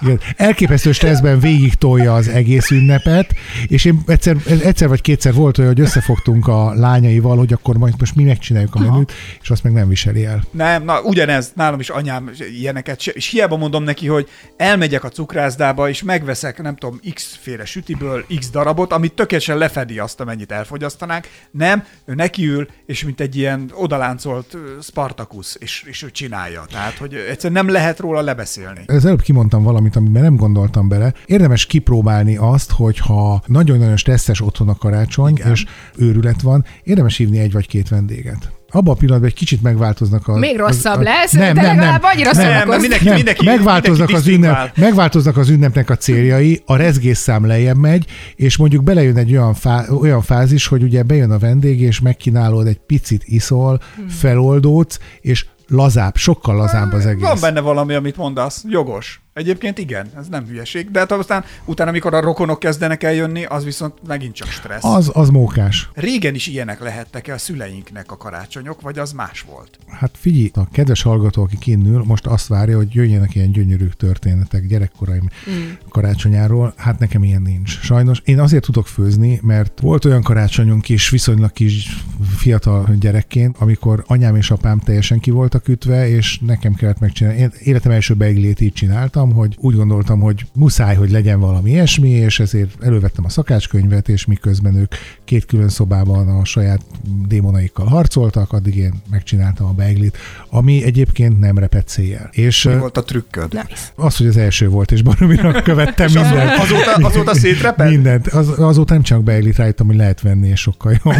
[0.00, 3.34] igen, elképesztő stresszben végig tolja az egész ünnepet,
[3.66, 7.94] és én egyszer, egyszer vagy kétszer volt olyan, hogy összefogtunk a lányaival, hogy akkor majd
[7.98, 10.42] most mi megcsináljuk a menüt, és azt meg nem viseli el.
[10.50, 15.88] Nem, na ugyanez, nálam is anyám ilyeneket, és hiába mondom neki, hogy elmegyek a cukrászdába,
[15.88, 21.28] és megveszek, nem tudom, x féle sütiből x darabot, amit tökéletesen lefedi azt, amennyit elfogyasztanák.
[21.50, 26.64] Nem, ő nekiül, és mint egy ilyen odaláncolt Spartacus, és, és ő csinálja.
[26.70, 28.80] Tehát, hogy egyszerűen nem lehet róla lebeszélni.
[28.86, 31.12] Az előbb kimondtam valamit, amiben nem gondoltam bele.
[31.26, 35.50] Érdemes kipróbálni azt, hogyha nagyon-nagyon stresszes otthon a karácsony, Igen.
[35.50, 35.64] és
[35.96, 38.57] őrület van, érdemes hívni egy vagy két vendéget.
[38.70, 40.36] Abban a pillanatban egy kicsit megváltoznak a...
[40.36, 44.36] Még rosszabb az- lesz, de legalább annyira Nem, mert mindenki, nem, mindenki, megváltoznak, mindenki az
[44.36, 49.54] ünnep, megváltoznak az ünnepnek a céljai, a rezgésszám lejjebb megy, és mondjuk belejön egy olyan,
[49.54, 55.46] fá, olyan fázis, hogy ugye bejön a vendég, és megkínálod egy picit iszol, feloldódsz, és
[55.68, 57.22] lazább, sokkal lazább az egész.
[57.22, 58.64] Van benne valami, amit mondasz.
[58.68, 59.20] Jogos.
[59.38, 63.44] Egyébként igen, ez nem hülyeség, de hát aztán utána, amikor a rokonok kezdenek el jönni,
[63.44, 64.84] az viszont megint csak stressz.
[64.84, 65.90] Az, az mókás.
[65.94, 69.78] Régen is ilyenek lehettek el szüleinknek a karácsonyok, vagy az más volt?
[69.88, 73.86] Hát figyelj, a kedves hallgató, aki kinn ül, most azt várja, hogy jöjjenek ilyen gyönyörű
[73.86, 75.70] történetek gyerekkoraim mm.
[75.88, 76.72] karácsonyáról.
[76.76, 77.80] Hát nekem ilyen nincs.
[77.80, 81.96] Sajnos én azért tudok főzni, mert volt olyan karácsonyunk is, viszonylag kis
[82.36, 87.38] fiatal gyerekként, amikor anyám és apám teljesen ki voltak ütve, és nekem kellett megcsinálni.
[87.38, 92.08] Én életem első beiglét így csináltam, hogy úgy gondoltam, hogy muszáj, hogy legyen valami ilyesmi,
[92.08, 96.80] és ezért elővettem a szakácskönyvet, és miközben ők két külön szobában a saját
[97.28, 100.16] démonaikkal harcoltak, addig én megcsináltam a beiglit,
[100.50, 102.28] ami egyébként nem repett széjjel.
[102.32, 103.52] És Mi volt a trükköd?
[103.52, 103.82] Nice.
[103.96, 106.58] az, hogy az első volt, és baromira követtem mindent.
[106.58, 107.88] Azóta, azóta szétreped?
[107.88, 108.26] Mindent.
[108.26, 111.14] Az, azóta nem csak beiglit rájöttem, hogy lehet venni, és sokkal jobb.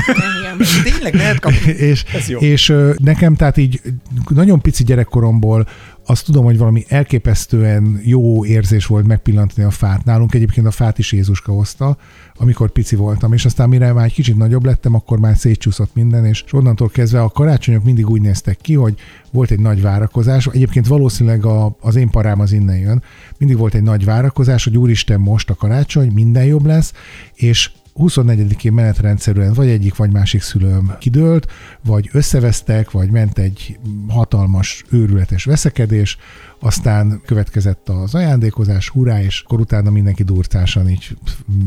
[0.85, 1.73] Tényleg lehet kapni?
[1.73, 2.39] és, Ez jó.
[2.39, 3.81] és nekem tehát így
[4.29, 5.67] nagyon pici gyerekkoromból
[6.11, 10.05] azt tudom, hogy valami elképesztően jó érzés volt megpillantani a fát.
[10.05, 11.97] Nálunk egyébként a fát is Jézuska hozta,
[12.37, 16.25] amikor pici voltam, és aztán mire már egy kicsit nagyobb lettem, akkor már szétcsúszott minden,
[16.25, 18.95] és onnantól kezdve a karácsonyok mindig úgy néztek ki, hogy
[19.31, 20.47] volt egy nagy várakozás.
[20.47, 23.03] Egyébként valószínűleg a, az én parám az innen jön.
[23.39, 26.93] Mindig volt egy nagy várakozás, hogy úristen, most a karácsony, minden jobb lesz,
[27.35, 31.47] és 24-én menetrendszerűen vagy egyik, vagy másik szülőm kidőlt,
[31.85, 36.19] vagy összevesztek, vagy ment egy hatalmas, őrületes veszekedés,
[36.61, 41.17] aztán következett az ajándékozás, hurrá, és akkor utána mindenki durcásan így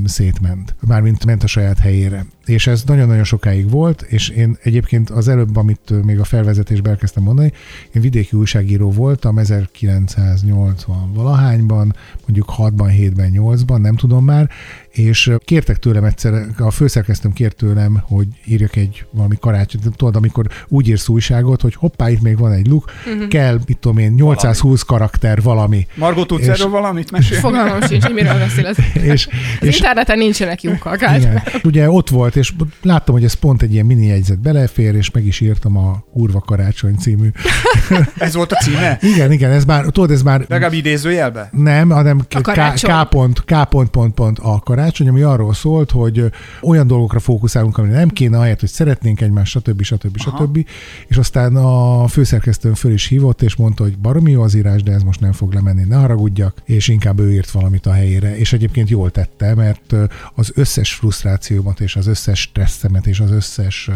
[0.06, 0.76] szétment.
[0.80, 2.26] Mármint ment a saját helyére.
[2.46, 7.24] És ez nagyon-nagyon sokáig volt, és én egyébként az előbb, amit még a felvezetésben elkezdtem
[7.24, 7.52] mondani,
[7.94, 14.50] én vidéki újságíró voltam 1980 valahányban, mondjuk 6-ban, 7-ben, 8-ban, nem tudom már,
[14.92, 20.46] és kértek tőlem egyszer, a főszerkesztőm kért tőlem, hogy írjak egy valami karácsony, tudod, amikor
[20.68, 23.28] úgy írsz újságot, hogy hoppá, itt még van egy luk, uh-huh.
[23.28, 25.88] kell, mit tudom én, 820 karakter valami.
[25.96, 27.42] Margot, tudsz És- erről valamit mesélni?
[27.42, 28.74] Fogalmam sincs, hogy miről beszél.
[29.14, 29.28] És,
[29.62, 31.00] Az interneten nincsenek lyukak.
[31.64, 35.26] ugye ott volt, és láttam, hogy ez pont egy ilyen mini jegyzet belefér, és meg
[35.26, 37.30] is írtam a Kurva Karácsony című.
[38.18, 38.98] Ez volt a címe?
[39.02, 41.50] Igen, igen, ez már, tudod, ez már Legalább idézőjelbe?
[41.52, 42.92] nem, hanem A K, karácsony.
[43.04, 47.78] K, pont, K pont, pont, pont a karácsony, ami arról szólt, hogy olyan dolgokra fókuszálunk,
[47.78, 49.82] ami nem kéne, ahelyett, hogy szeretnénk egymást, stb.
[49.82, 50.18] stb.
[50.18, 50.66] stb.
[51.08, 54.92] És aztán a főszerkesztőm föl is hívott, és mondta, hogy baromi jó az írás, de
[54.92, 58.38] ez most nem fog lemenni, ne haragudjak, és inkább ő írt valamit a helyére.
[58.38, 59.96] És egyébként jól tette, mert
[60.36, 63.90] az összes frusztrációmat, és az összes stresszemet, és az összes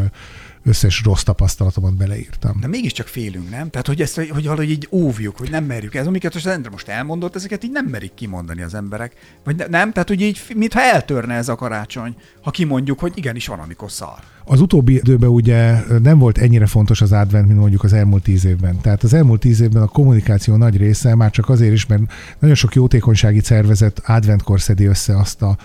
[0.65, 2.60] összes rossz tapasztalatomat beleírtam.
[2.60, 3.69] De mégiscsak félünk, nem?
[3.69, 5.95] Tehát, hogy ezt hogy valahogy így óvjuk, hogy nem merjük.
[5.95, 9.13] Ez, amiket most Endre most elmondott, ezeket így nem merik kimondani az emberek.
[9.43, 9.91] Vagy ne, nem?
[9.91, 14.19] Tehát, hogy így, mintha eltörne ez a karácsony, ha kimondjuk, hogy igenis van, amikor szar.
[14.45, 18.45] Az utóbbi időben ugye nem volt ennyire fontos az advent, mint mondjuk az elmúlt tíz
[18.45, 18.82] évben.
[18.82, 22.01] Tehát az elmúlt tíz évben a kommunikáció nagy része már csak azért is, mert
[22.39, 25.58] nagyon sok jótékonysági szervezet adventkor szedi össze azt a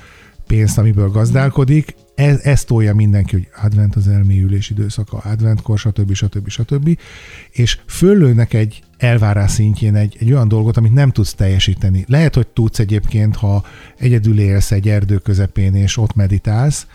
[0.47, 1.95] pénzt, amiből gazdálkodik.
[2.21, 6.13] Ez, ez tolja mindenki, hogy advent az elmélyülés időszaka, adventkor, stb.
[6.13, 6.49] stb.
[6.49, 6.99] stb.
[7.51, 12.05] És föllőnek egy elvárás szintjén egy, egy olyan dolgot, amit nem tudsz teljesíteni.
[12.09, 13.65] Lehet, hogy tudsz egyébként, ha
[13.99, 16.87] egyedül élsz egy erdő közepén, és ott meditálsz,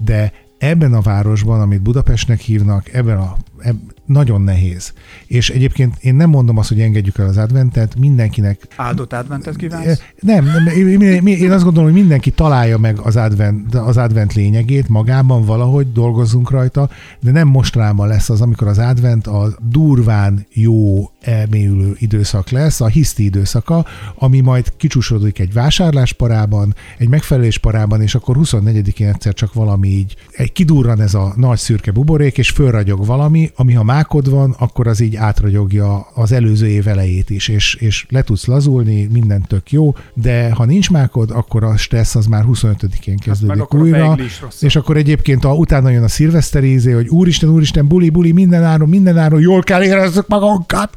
[0.00, 4.92] de ebben a városban, amit Budapestnek hívnak, ebben a, eb, nagyon nehéz.
[5.26, 10.02] És egyébként én nem mondom azt, hogy engedjük el az adventet, mindenkinek Áldott adventet kívánsz?
[10.20, 14.88] nem, nem én, én, azt gondolom, hogy mindenki találja meg az advent, az advent lényegét
[14.88, 16.88] magában valahogy, dolgozzunk rajta,
[17.20, 22.86] de nem mostanában lesz az, amikor az advent a durván jó elmélyülő időszak lesz, a
[22.86, 29.88] hiszti időszaka, ami majd kicsúsodik egy vásárlásparában, egy megfelelésparában, és akkor 24-én egyszer csak valami
[29.88, 34.54] így, egy kidurran ez a nagy szürke buborék, és fölragyog valami, ami ha mákod van,
[34.58, 39.42] akkor az így átragyogja az előző év elejét is, és, és le tudsz lazulni, minden
[39.42, 43.80] tök jó, de ha nincs mákod, akkor a stressz az már 25-én kezdődik meg akkor
[43.80, 44.16] a újra,
[44.60, 48.62] és akkor egyébként a, utána jön a szilveszteri ízé, hogy úristen, úristen, buli, buli, minden
[48.64, 50.90] áron, minden áron, jól kell érezzük magunkat,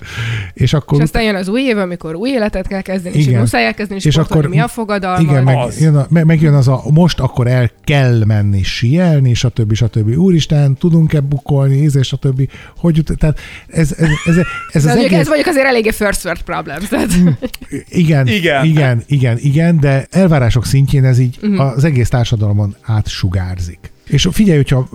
[0.53, 3.33] és akkor És aztán jön az új év, amikor új életet kell kezdeni, és Igen.
[3.33, 5.21] így muszáj elkezdeni, és, És és akkor- mi a fogadalma.
[5.21, 5.81] Igen, meg, Az.
[5.81, 9.73] jön a, meg, megjön az a, most akkor el kell menni síelni, stb.
[9.73, 10.17] stb.
[10.17, 12.49] Úristen, tudunk-e bukolni, íz, és stb.
[12.77, 14.37] Hogy jut, tehát ez, ez, ez,
[14.71, 15.17] ez, az egész...
[15.17, 16.87] ez mondjuk azért eléggé first world problems.
[16.87, 17.09] Tehát.
[17.89, 18.65] Igen, Igen.
[18.65, 21.59] igen, igen, igen, de elvárások szintjén ez így uh-huh.
[21.59, 23.91] az egész társadalomon átsugárzik.
[24.07, 24.89] És figyelj, hogyha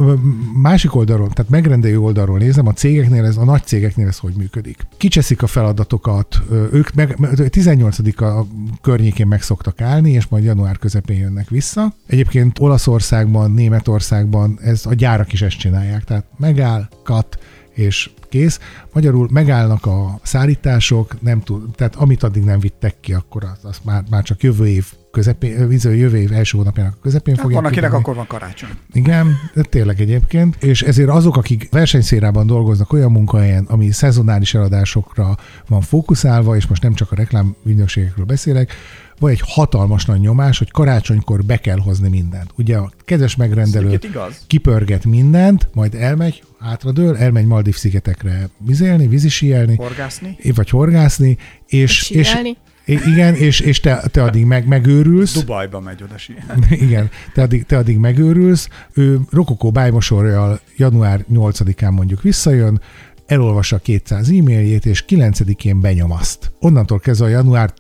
[0.63, 4.87] másik oldalról, tehát megrendelő oldalról nézem, a cégeknél, ez, a nagy cégeknél ez hogy működik.
[4.97, 8.47] Kicseszik a feladatokat, ők meg, me- 18 a
[8.83, 11.95] környékén meg szoktak állni, és majd január közepén jönnek vissza.
[12.07, 17.39] Egyébként Olaszországban, Németországban ez a gyárak is ezt csinálják, tehát megáll, kat,
[17.73, 18.59] és kész.
[18.93, 23.85] Magyarul megállnak a szállítások, nem tud, tehát amit addig nem vittek ki, akkor azt, azt
[23.85, 27.93] már, már csak jövő év közepén, jövő év első hónapjának a közepén fogják Van, akinek
[27.93, 28.69] akkor van karácsony.
[28.93, 30.63] Igen, tényleg egyébként.
[30.63, 35.37] És ezért azok, akik versenyszérában dolgoznak olyan munkahelyen, ami szezonális eladásokra
[35.69, 38.73] van fókuszálva, és most nem csak a reklámügynökségekről beszélek,
[39.19, 42.51] vagy egy hatalmas nagy nyomás, hogy karácsonykor be kell hozni mindent.
[42.57, 43.99] Ugye a kedves megrendelő
[44.47, 50.37] kipörget mindent, majd elmegy, hátradől, elmegy Maldiv szigetekre vizélni, vízisíjelni, Horgászni.
[50.55, 52.57] vagy horgászni, és, és Síelni.
[52.85, 55.33] I- igen, és, és te, te addig meg, megőrülsz.
[55.35, 56.67] Dubajba megy oda síelni.
[56.87, 58.69] Igen, te addig, te addig megőrülsz.
[58.95, 62.81] Ő Rokokó bájmosorjal január 8-án mondjuk visszajön,
[63.27, 66.53] elolvassa 200 e-mailjét, és 9-én benyomaszt.
[66.61, 67.73] Onnantól kezdve a január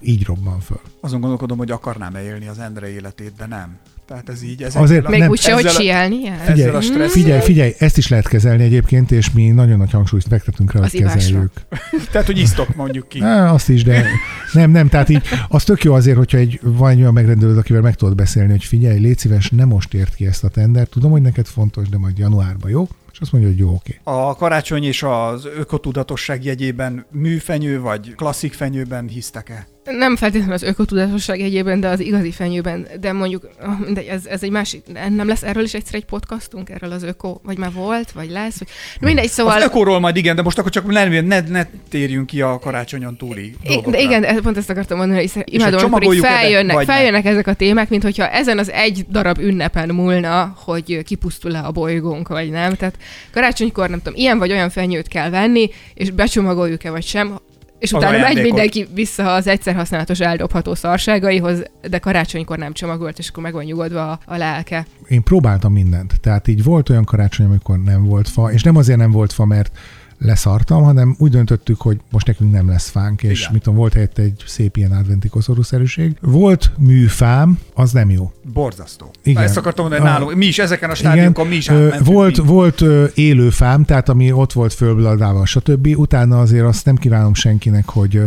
[0.00, 0.80] így robban föl.
[1.00, 3.78] Azon gondolkodom, hogy akarnám-e élni az Endre életét, de nem.
[4.06, 4.62] Tehát ez így.
[4.62, 5.64] Ez Azért Még nem, úgyse, hogy.
[5.64, 6.10] Ezzel
[6.44, 7.12] Figyelj, a stressz.
[7.12, 10.90] figyelj, figyelj, ezt is lehet kezelni egyébként, és mi nagyon nagy hangsúlyt fektetünk rá, Az
[10.90, 11.18] hogy ivásra.
[11.18, 11.52] kezeljük.
[12.12, 13.20] Tehát, hogy isztok mondjuk ki.
[13.22, 14.06] Á, azt is, de
[14.52, 17.82] nem, nem, tehát így az tök jó azért, hogyha egy, van egy olyan megrendelőd, akivel
[17.82, 21.10] meg tudod beszélni, hogy figyelj, légy szíves, nem most ért ki ezt a tender, tudom,
[21.10, 22.88] hogy neked fontos, de majd januárban, jó?
[23.12, 24.00] És azt mondja, hogy jó, oké.
[24.02, 29.66] A karácsony és az ökotudatosság jegyében műfenyő vagy klasszik fenyőben hisztek-e?
[29.90, 34.42] Nem feltétlenül az ökotudatosság egyében, de az igazi fenyőben, de mondjuk, ah, mindegy, ez, ez
[34.42, 34.82] egy másik,
[35.16, 38.58] nem lesz erről is egyszer egy podcastunk, erről az öko, vagy már volt, vagy lesz,
[38.58, 38.68] vagy
[39.00, 39.56] mindegy, szóval...
[39.56, 43.16] Az ökóról majd igen, de most akkor csak ne, ne, ne térjünk ki a karácsonyon
[43.16, 43.90] túli dolgokra.
[43.90, 46.84] de igen, pont ezt akartam mondani, hogy imádom, amikor így feljönnek, nem?
[46.84, 51.70] feljönnek ezek a témák, mint hogyha ezen az egy darab ünnepen múlna, hogy kipusztul-e a
[51.70, 52.74] bolygónk, vagy nem.
[52.74, 52.96] Tehát
[53.32, 57.38] karácsonykor, nem tudom, ilyen vagy olyan fenyőt kell venni, és becsomagoljuk-e vagy sem,
[57.78, 58.48] és Az utána megy ajándékot.
[58.50, 63.64] mindenki vissza az egyszer használatos eldobható szarságaihoz, de karácsonykor nem csomagolt, és akkor meg van
[63.64, 64.86] nyugodva a, a lelke.
[65.08, 66.20] Én próbáltam mindent.
[66.20, 69.44] Tehát így volt olyan karácsony, amikor nem volt fa, és nem azért nem volt fa,
[69.44, 69.78] mert
[70.18, 73.52] leszartam, hanem úgy döntöttük, hogy most nekünk nem lesz fánk, és Igen.
[73.52, 76.16] mit tudom, volt helyette egy szép ilyen adventi koszorúszerűség.
[76.20, 78.32] Volt műfám, az nem jó.
[78.52, 79.10] Borzasztó.
[79.22, 79.42] Igen.
[79.42, 80.34] Ezt akartam mondani, A- nálunk.
[80.34, 82.06] Mi is ezeken a stádiumokon, mi is átmentünk.
[82.06, 82.46] volt, mi.
[82.46, 85.86] volt élő fám, tehát ami ott volt fölbladával, stb.
[85.96, 88.22] Utána azért azt nem kívánom senkinek, hogy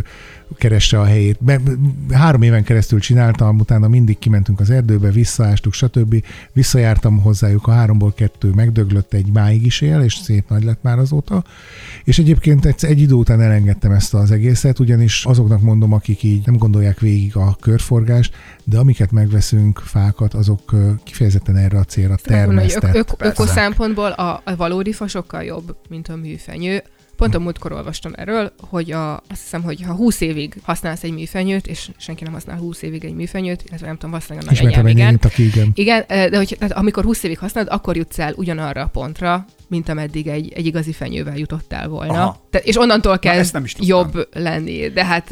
[0.57, 1.37] keresse a helyét.
[1.43, 1.61] Be,
[2.11, 6.23] három éven keresztül csináltam, utána mindig kimentünk az erdőbe, visszaástuk, stb.
[6.53, 10.99] Visszajártam hozzájuk, a háromból kettő megdöglött, egy máig is él, és szép nagy lett már
[10.99, 11.43] azóta.
[12.03, 16.45] És egyébként egy, egy idő után elengedtem ezt az egészet, ugyanis azoknak mondom, akik így
[16.45, 22.31] nem gondolják végig a körforgást, de amiket megveszünk, fákat, azok kifejezetten erre a célra hogy
[22.31, 22.95] ök, termesztett.
[22.95, 26.83] ök, öko szempontból a, a valódi fa sokkal jobb, mint a műfenyő.
[27.19, 31.13] Pont a múltkor olvastam erről, hogy a, azt hiszem, hogy ha 20 évig használsz egy
[31.13, 34.89] műfenyőt, és senki nem használ 20 évig egy műfenyőt, illetve nem tudom, valószínűleg a egy
[34.89, 35.19] igen.
[35.23, 35.71] aki igen.
[35.73, 39.89] Igen, de hogy, tehát amikor 20 évig használod, akkor jutsz el ugyanarra a pontra, mint
[39.89, 42.13] ameddig egy, egy igazi fenyővel jutottál volna.
[42.13, 42.41] Aha.
[42.49, 43.97] Te, és onnantól kezd nem is tudtam.
[43.97, 44.87] jobb lenni.
[44.87, 45.31] De hát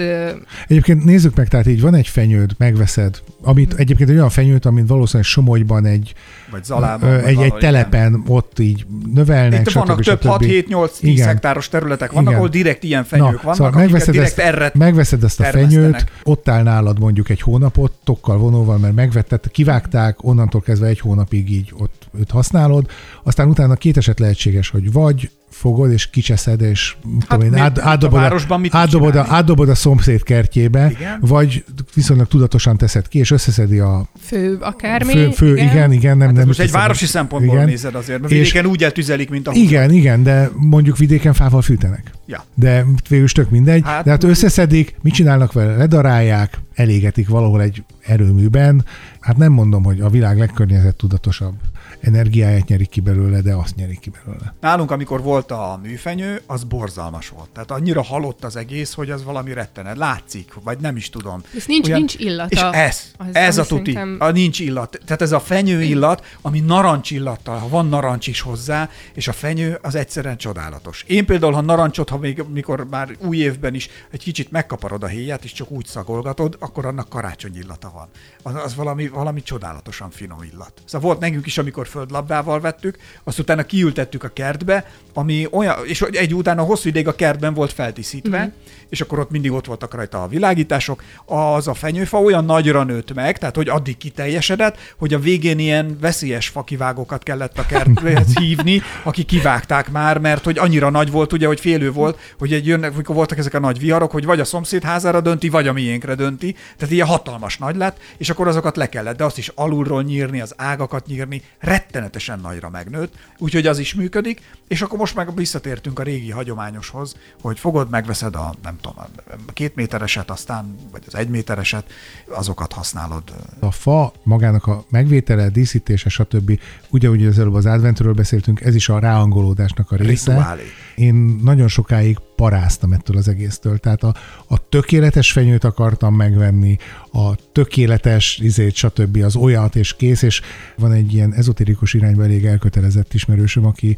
[0.68, 4.88] Egyébként nézzük meg, tehát így van egy fenyőd, megveszed, amit egyébként egy olyan fenyőt, amit
[4.88, 6.14] valószínűleg Somogyban egy,
[6.52, 7.10] Vagy Zalában.
[7.10, 11.28] ö, egy, egy telepen ott így növelnek, Itt vannak több 6, 7, 8, 10 Igen.
[11.28, 12.38] hektáros területek vannak, Igen.
[12.38, 16.50] ahol direkt ilyen fenyők vannak, szóval megveszed direkt ezt, erre megveszed ezt a fenyőt, ott
[16.50, 21.74] áll nálad mondjuk egy hónapot, tokkal vonóval, mert megvetted, kivágták, onnantól kezdve egy hónapig így
[21.78, 22.86] ott őt használod,
[23.24, 27.60] aztán utána két eset lehetséges, hogy vagy fogod és kicseszed, és hát, tudom én, mi-
[27.60, 28.40] át, a átdobod, a,
[28.72, 29.30] átdobod, a, csinálni?
[29.32, 31.18] átdobod a szomszéd kertjébe, Igen.
[31.22, 31.64] vagy
[31.94, 35.12] viszonylag tudatosan teszed ki, és összeszedi a fő akármi.
[35.12, 35.68] fő, fő igen.
[35.70, 37.68] igen, igen, nem, Hát nem most egy városi szempontból igen.
[37.68, 39.52] nézed azért, mert És- vidéken úgy eltüzelik, mint a.
[39.54, 42.12] Igen, igen, de mondjuk vidéken fával fűtenek.
[42.26, 42.44] Ja.
[42.56, 43.82] De végül is tök mindegy.
[43.86, 45.76] Hát- de hát összeszedik, mit csinálnak vele?
[45.76, 48.86] Ledarálják, elégetik valahol egy erőműben.
[49.20, 51.54] Hát nem mondom, hogy a világ legkörnyezettudatosabb
[52.02, 54.56] energiáját nyerik ki belőle, de azt nyerik ki belőle.
[54.62, 57.50] Nálunk, amikor volt a műfenyő, az borzalmas volt.
[57.50, 59.98] Tehát annyira halott az egész, hogy az valami rettenet.
[59.98, 61.42] Látszik, vagy nem is tudom.
[61.56, 62.48] Ez nincs, nincs illata.
[62.50, 63.92] És ez, Az- ez a tuti.
[63.92, 65.00] szerintem- A nincs illat.
[65.06, 69.34] Tehát ez a fenyő illat, ami narancs illattal, ha van narancs is hozzá, és a
[69.34, 71.04] fenyő az egyszerűen csodálatos.
[71.08, 75.08] Én például, ha narancsot, ha még mikor már új évben is egy kicsit megkaparod a
[75.08, 78.08] héját, és csak úgy szagolgatod, akkor annak karácsony illata van.
[78.44, 80.82] Az, az valami, valami csodálatosan finom illat.
[80.86, 86.02] Szóval volt nekünk is, amikor földlabdával vettük, azt utána kiültettük a kertbe, ami olyan, és
[86.02, 88.50] egy utána hosszú ideig a kertben volt feltiszítve, mm.
[88.90, 91.04] és akkor ott mindig ott voltak rajta a világítások.
[91.26, 95.98] Az a fenyőfa olyan nagyra nőtt meg, tehát hogy addig kiteljesedett, hogy a végén ilyen
[96.02, 101.48] veszélyes fakivágókat kellett a kerthez hívni, akik kivágták már, mert hogy annyira nagy volt, ugye,
[101.48, 104.46] hogy félő volt, hogy egy jönnek, amikor voltak ezek a nagy viharok, hogy vagy a
[104.46, 108.76] szomszéd házára dönti, vagy a miénkre dönti, tehát ilyen hatalmas nagy lett, és akkor azokat
[108.76, 111.42] le kellett, de azt is alulról nyírni, az ágakat nyírni,
[111.78, 117.16] rettenetesen nagyra megnőtt, úgyhogy az is működik, és akkor most meg visszatértünk a régi hagyományoshoz,
[117.42, 119.06] hogy fogod, megveszed a, nem tudom,
[119.48, 121.92] a két métereset, aztán, vagy az egy métereset,
[122.28, 123.24] azokat használod.
[123.60, 126.60] A fa magának a megvétele, díszítése, stb.
[126.90, 130.32] Ugye, ugye az előbb az adventről beszéltünk, ez is a ráangolódásnak a része.
[130.32, 130.64] Rituálé.
[130.96, 133.78] Én nagyon sokáig paráztam ettől az egésztől.
[133.78, 134.16] Tehát a,
[134.48, 136.78] a tökéletes fenyőt akartam megvenni,
[137.12, 139.18] a tökéletes izét, stb.
[139.24, 140.42] az olyat és kész, és
[140.78, 143.98] van egy ilyen ezotérikus irányba elég elkötelezett ismerősöm, aki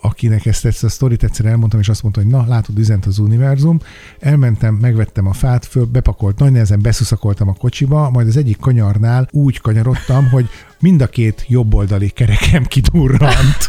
[0.00, 3.18] akinek ezt, ezt a sztorit egyszer elmondtam, és azt mondta, hogy na, látod, üzent az
[3.18, 3.80] univerzum.
[4.18, 9.28] Elmentem, megvettem a fát, föl, bepakolt, nagy nehezen beszuszakoltam a kocsiba, majd az egyik kanyarnál
[9.30, 10.48] úgy kanyarodtam, hogy
[10.80, 13.68] mind a két jobboldali kerekem kidurrant.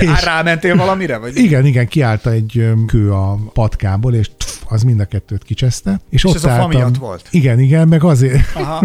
[0.00, 0.24] És...
[0.24, 1.16] Rámentél valamire?
[1.16, 1.36] Vagy?
[1.36, 6.00] Igen, igen, kiállta egy kő a patkából, és tf, az mind a kettőt kicseszte.
[6.08, 7.28] És, És ott ez a álltam, miatt volt?
[7.30, 8.40] Igen, igen, meg azért,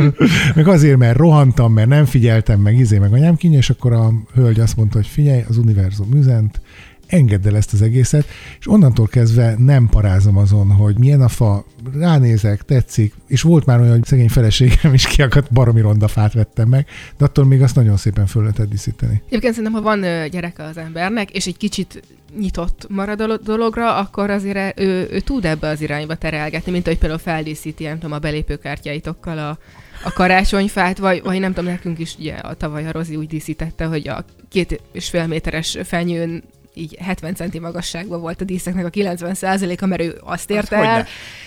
[0.55, 4.11] meg azért, mert rohantam, mert nem figyeltem, meg izé, meg anyám kinyi, és akkor a
[4.33, 6.61] hölgy azt mondta, hogy figyelj, az univerzum üzent,
[7.11, 8.25] engedd el ezt az egészet,
[8.59, 13.79] és onnantól kezdve nem parázom azon, hogy milyen a fa, ránézek, tetszik, és volt már
[13.79, 17.75] olyan, hogy szegény feleségem is kiakadt, baromi ronda fát vettem meg, de attól még azt
[17.75, 19.21] nagyon szépen föl lehetett díszíteni.
[19.27, 22.03] Egyébként szerintem, ha van gyereke az embernek, és egy kicsit
[22.39, 26.85] nyitott marad a lo- dologra, akkor azért ő, ő tud ebbe az irányba terelgetni, mint
[26.85, 29.57] hogy például feldíszíti, nem tudom, a belépőkártyáitokkal a,
[30.03, 33.85] a karácsonyfát, vagy, vagy nem tudom, nekünk is ugye a tavaly a Rozi úgy díszítette,
[33.85, 36.43] hogy a két és fél méteres fenyőn
[36.73, 40.91] így 70 centi magasságban volt a díszeknek a 90 a mert ő azt érte hogyne.
[40.91, 41.05] el.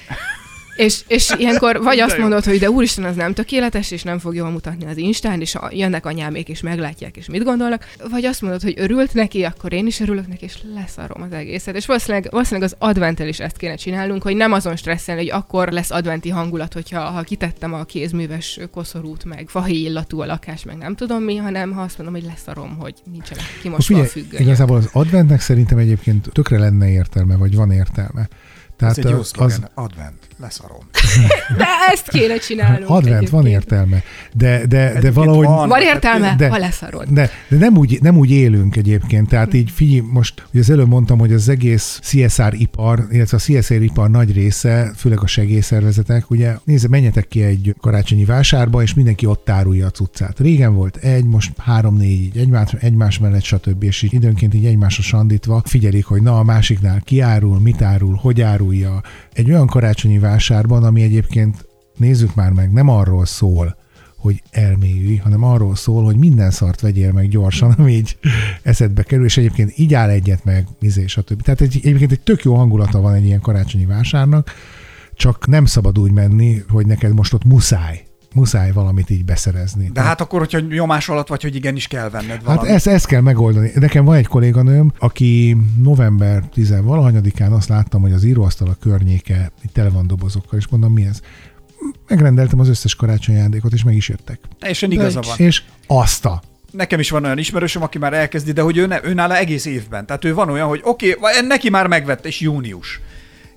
[0.77, 4.35] És, és ilyenkor vagy azt mondod, hogy de úristen, az nem tökéletes, és nem fog
[4.35, 8.41] jól mutatni az Instán, és a- jönnek anyámék, és meglátják, és mit gondolnak, vagy azt
[8.43, 11.77] mondod, hogy örült neki, akkor én is örülök neki, és leszarom az egészet.
[11.77, 15.69] És valószínűleg, valószínűleg az adventel is ezt kéne csinálnunk, hogy nem azon stresszelni, hogy akkor
[15.69, 20.77] lesz adventi hangulat, hogyha ha kitettem a kézműves koszorút, meg fahi illatú a lakás, meg
[20.77, 24.41] nem tudom mi, hanem ha azt mondom, hogy leszarom, hogy nincsenek kimosva a függönyök.
[24.41, 28.21] igazából az adventnek szerintem egyébként tökre lenne értelme, vagy van értelme.
[28.21, 29.71] Ez Tehát egy jó az, szlogen.
[29.75, 30.29] Advent.
[30.39, 30.79] Leszarom.
[31.59, 32.91] De ezt kéne csinálnunk.
[32.91, 35.47] advent van értelme, de, de, de Egyébként valahogy...
[35.47, 35.69] van.
[35.69, 37.09] Van értelme, De- ha leszarod.
[37.09, 40.89] De, de nem, úgy, nem úgy élünk egyébként, tehát így figyelj, most ugye az előbb
[40.89, 46.31] mondtam, hogy az egész CSR ipar, illetve a CSR ipar nagy része, főleg a segélyszervezetek,
[46.31, 50.39] ugye nézze, menjetek ki egy karácsonyi vásárba, és mindenki ott árulja a cuccát.
[50.39, 53.83] Régen volt egy, most három-négy, így egymás, egymás mellett, stb.
[53.83, 58.15] És így időnként így egymásra sandítva figyelik, hogy na a másiknál ki árul, mit árul,
[58.15, 59.03] hogy árulja.
[59.33, 63.77] Egy olyan karácsonyi vásárban, ami egyébként nézzük már meg, nem arról szól,
[64.17, 68.17] hogy elmélyülj, hanem arról szól, hogy minden szart vegyél meg gyorsan, ami így
[68.63, 71.43] eszedbe kerül, és egyébként így áll egyet meg, izé, stb.
[71.43, 74.51] Tehát egy, egyébként egy tök jó hangulata van egy ilyen karácsonyi vásárnak,
[75.15, 79.91] csak nem szabad úgy menni, hogy neked most ott muszáj, muszáj valamit így beszerezni.
[79.93, 82.71] De hát akkor, hogyha nyomás alatt vagy, hogy igenis kell venned Hát valamit.
[82.71, 83.71] ezt, ezt kell megoldani.
[83.75, 89.53] Nekem van egy kolléganőm, aki november 10 valahanyadikán azt láttam, hogy az íróasztal a környéke
[89.73, 91.21] tele van dobozokkal, és mondom, mi ez?
[92.09, 94.39] Megrendeltem az összes karácsonyi ajándékot, és meg is jöttek.
[94.59, 95.37] Teljesen igaza van.
[95.37, 99.05] És azt a Nekem is van olyan ismerősöm, aki már elkezdi, de hogy ő, ne,
[99.05, 100.07] ő nála egész évben.
[100.07, 103.01] Tehát ő van olyan, hogy oké, okay, neki már megvette, és június.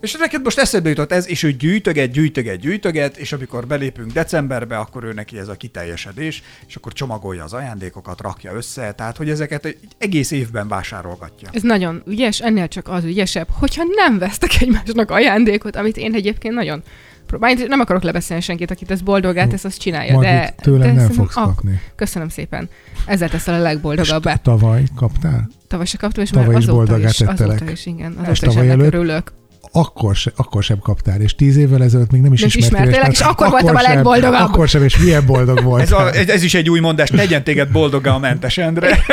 [0.02, 4.78] És neked most eszedbe jutott ez, és ő gyűjtöget, gyűjtöget, gyűjtöget, és amikor belépünk decemberbe,
[4.78, 9.30] akkor ő neki ez a kiteljesedés, és akkor csomagolja az ajándékokat, rakja össze, tehát hogy
[9.30, 11.50] ezeket egy egész évben vásárolgatja.
[11.52, 16.54] Ez nagyon ügyes, ennél csak az ügyesebb, hogyha nem vesztek egymásnak ajándékot, amit én egyébként
[16.54, 16.84] nagyon
[17.26, 17.58] próbálom.
[17.68, 20.54] Nem akarok lebeszélni senkit, akit ez boldogát, ezt azt csinálja, Margit, de...
[20.62, 21.82] tőlem de nem fogsz Ah, kapni.
[21.96, 22.70] Köszönöm szépen.
[23.06, 24.36] Ezzel teszel a És legboldogabbá.
[24.36, 25.50] tavaly kaptál?
[25.68, 27.56] Tavaly se kaptam, és tavaly már is azóta is, tettelek.
[27.56, 28.12] azóta is, igen.
[28.12, 28.94] És Azóta is tavaly előtt?
[28.94, 29.32] örülök.
[29.72, 32.70] Akkor, se, akkor sem kaptál, és tíz évvel ezelőtt még nem is ismertél.
[32.70, 34.42] ismertélek, és akkor voltam a sem, legboldogabb.
[34.42, 35.82] Akkor sem, és milyen boldog volt.
[35.82, 39.00] Ez, a, ez, ez is egy új mondás, tegyen téged boldogá a mentes Endre.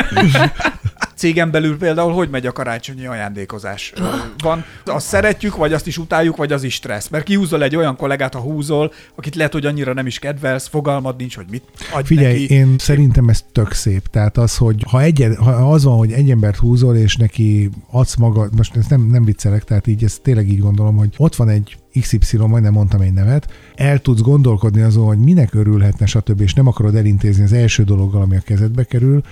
[1.15, 3.93] Cégen belül például hogy megy a karácsonyi ajándékozás?
[4.39, 7.09] Van, azt szeretjük, vagy azt is utáljuk, vagy az is stressz?
[7.09, 11.17] Mert kihúzol egy olyan kollégát, ha húzol, akit lehet, hogy annyira nem is kedvelsz, fogalmad
[11.17, 12.55] nincs, hogy mit adj Figyelj, neki.
[12.55, 14.07] én szerintem ez tök szép.
[14.07, 18.15] Tehát az, hogy ha, egy, ha az van, hogy egy embert húzol, és neki adsz
[18.15, 21.49] magad, most ezt nem, nem viccelek, tehát így ezt tényleg így gondolom, hogy ott van
[21.49, 26.55] egy XY, majdnem mondtam egy nevet, el tudsz gondolkodni azon, hogy minek örülhetne, stb., és
[26.55, 29.23] nem akarod elintézni az első dologgal, ami a kezedbe kerül,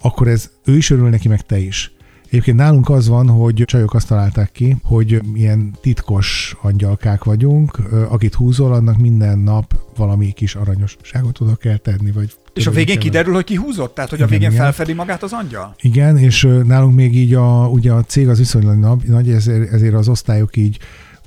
[0.00, 1.92] akkor ez ő is örül neki, meg te is.
[2.30, 8.34] Egyébként nálunk az van, hogy csajok azt találták ki, hogy ilyen titkos angyalkák vagyunk, akit
[8.34, 13.34] húzol, annak minden nap valami kis aranyosságot oda kell tenni, vagy És a végén kiderül,
[13.34, 13.94] hogy ki húzott?
[13.94, 14.62] Tehát, hogy a Igen, végén igen.
[14.62, 15.74] felfedi magát az angyal?
[15.80, 20.08] Igen, és nálunk még így a, ugye a cég az viszonylag nagy ezért, ezért az
[20.08, 20.78] osztályok így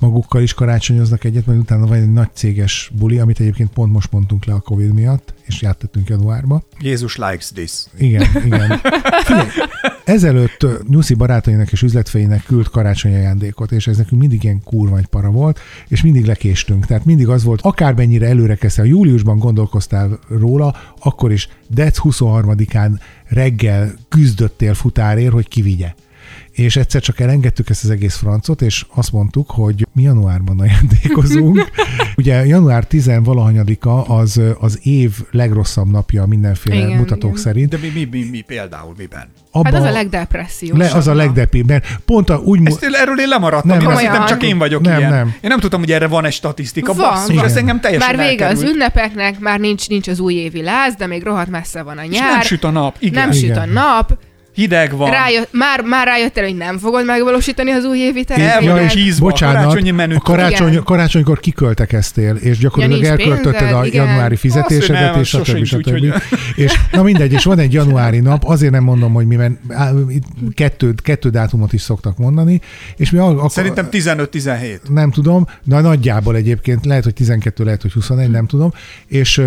[0.04, 4.12] magukkal is karácsonyoznak egyet, mert utána van egy nagy céges buli, amit egyébként pont most
[4.12, 6.64] mondtunk le a Covid miatt, és jártettünk januárba.
[6.80, 7.72] Jézus likes this.
[7.98, 8.82] Igen, igen.
[9.26, 9.48] Figyelj,
[10.04, 15.06] ezelőtt Nyuszi barátainak és üzletfejének küld karácsonyi ajándékot, és ez nekünk mindig ilyen kurva egy
[15.06, 16.86] para volt, és mindig lekéstünk.
[16.86, 23.94] Tehát mindig az volt, akármennyire előre kezdtél, júliusban gondolkoztál róla, akkor is dec 23-án reggel
[24.10, 25.94] küzdöttél futárért, hogy kivigye.
[26.54, 31.66] És egyszer csak elengedtük ezt az egész francot, és azt mondtuk, hogy mi januárban ajándékozunk.
[32.16, 37.42] Ugye január 10 valahanyadika az az év legrosszabb napja mindenféle Igen, igen, mutatók igen.
[37.42, 37.70] szerint.
[37.70, 39.28] De mi, mi, mi, mi például miben?
[39.52, 40.78] Abba, Hát az a legdepressziósabb.
[40.80, 41.26] le, az a nap.
[41.26, 42.60] legdepibb, mert pont a, úgy...
[42.64, 43.70] Ezt erről én lemaradtam.
[43.70, 44.12] Nem, én azt nem.
[44.12, 45.12] hittem, csak én vagyok Nem, ilyen.
[45.12, 45.28] nem.
[45.28, 46.94] Én nem tudtam, hogy erre van egy statisztika.
[46.94, 48.74] Van, Basszus, ez engem teljesen Már vége az elkerült.
[48.76, 52.32] ünnepeknek, már nincs, nincs az újévi láz, de még rohadt messze van a És nyár.
[52.32, 52.96] nem süt a nap.
[53.00, 53.14] Igen.
[53.14, 53.70] nem Nem süt a Igen.
[53.70, 54.18] nap.
[54.54, 55.10] Hideg van.
[55.12, 58.92] Rájött, már, már rájöttél, hogy nem fogod megvalósítani az újévi El terveidet.
[58.92, 60.18] csízva, bocsánat, karácsonyi menüt.
[60.18, 60.84] a karácsony, Igen.
[60.84, 64.06] karácsonykor kiköltekeztél, és gyakorlatilag Ja, elköltötted a igen.
[64.06, 65.64] januári fizetésedet, és stb.
[65.64, 66.14] stb.
[66.56, 69.54] És na mindegy, és van egy januári nap, azért nem mondom, hogy mi, mert
[70.54, 72.62] kettő, kettő dátumot is szoktak mondani,
[72.98, 74.80] és mi akkor, Szerintem 15-17.
[74.90, 78.72] nem tudom, de nagyjából egyébként lehet, hogy 12, lehet, hogy 21, nem tudom,
[79.08, 79.42] és,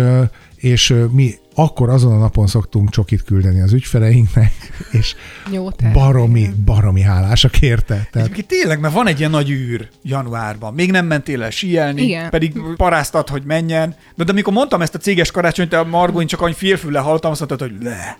[0.55, 4.51] és mi akkor azon a napon szoktunk csokit küldeni az ügyfeleinknek,
[4.91, 5.15] és
[5.51, 7.93] Jó baromi, baromi hálásak érte.
[8.11, 10.73] Tehát Egyébként tényleg, mert van egy ilyen nagy űr januárban.
[10.73, 12.29] Még nem mentél el síelni, Igen.
[12.29, 13.95] pedig paráztad, hogy menjen.
[14.15, 17.39] De, de amikor mondtam ezt a céges karácsonyt, a Margó, csak annyi félfülle hallottam, azt
[17.39, 18.17] mondtad, hogy le.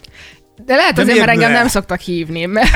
[0.66, 1.58] De lehet De azért, mert engem ne?
[1.58, 2.70] nem szoktak hívni, mert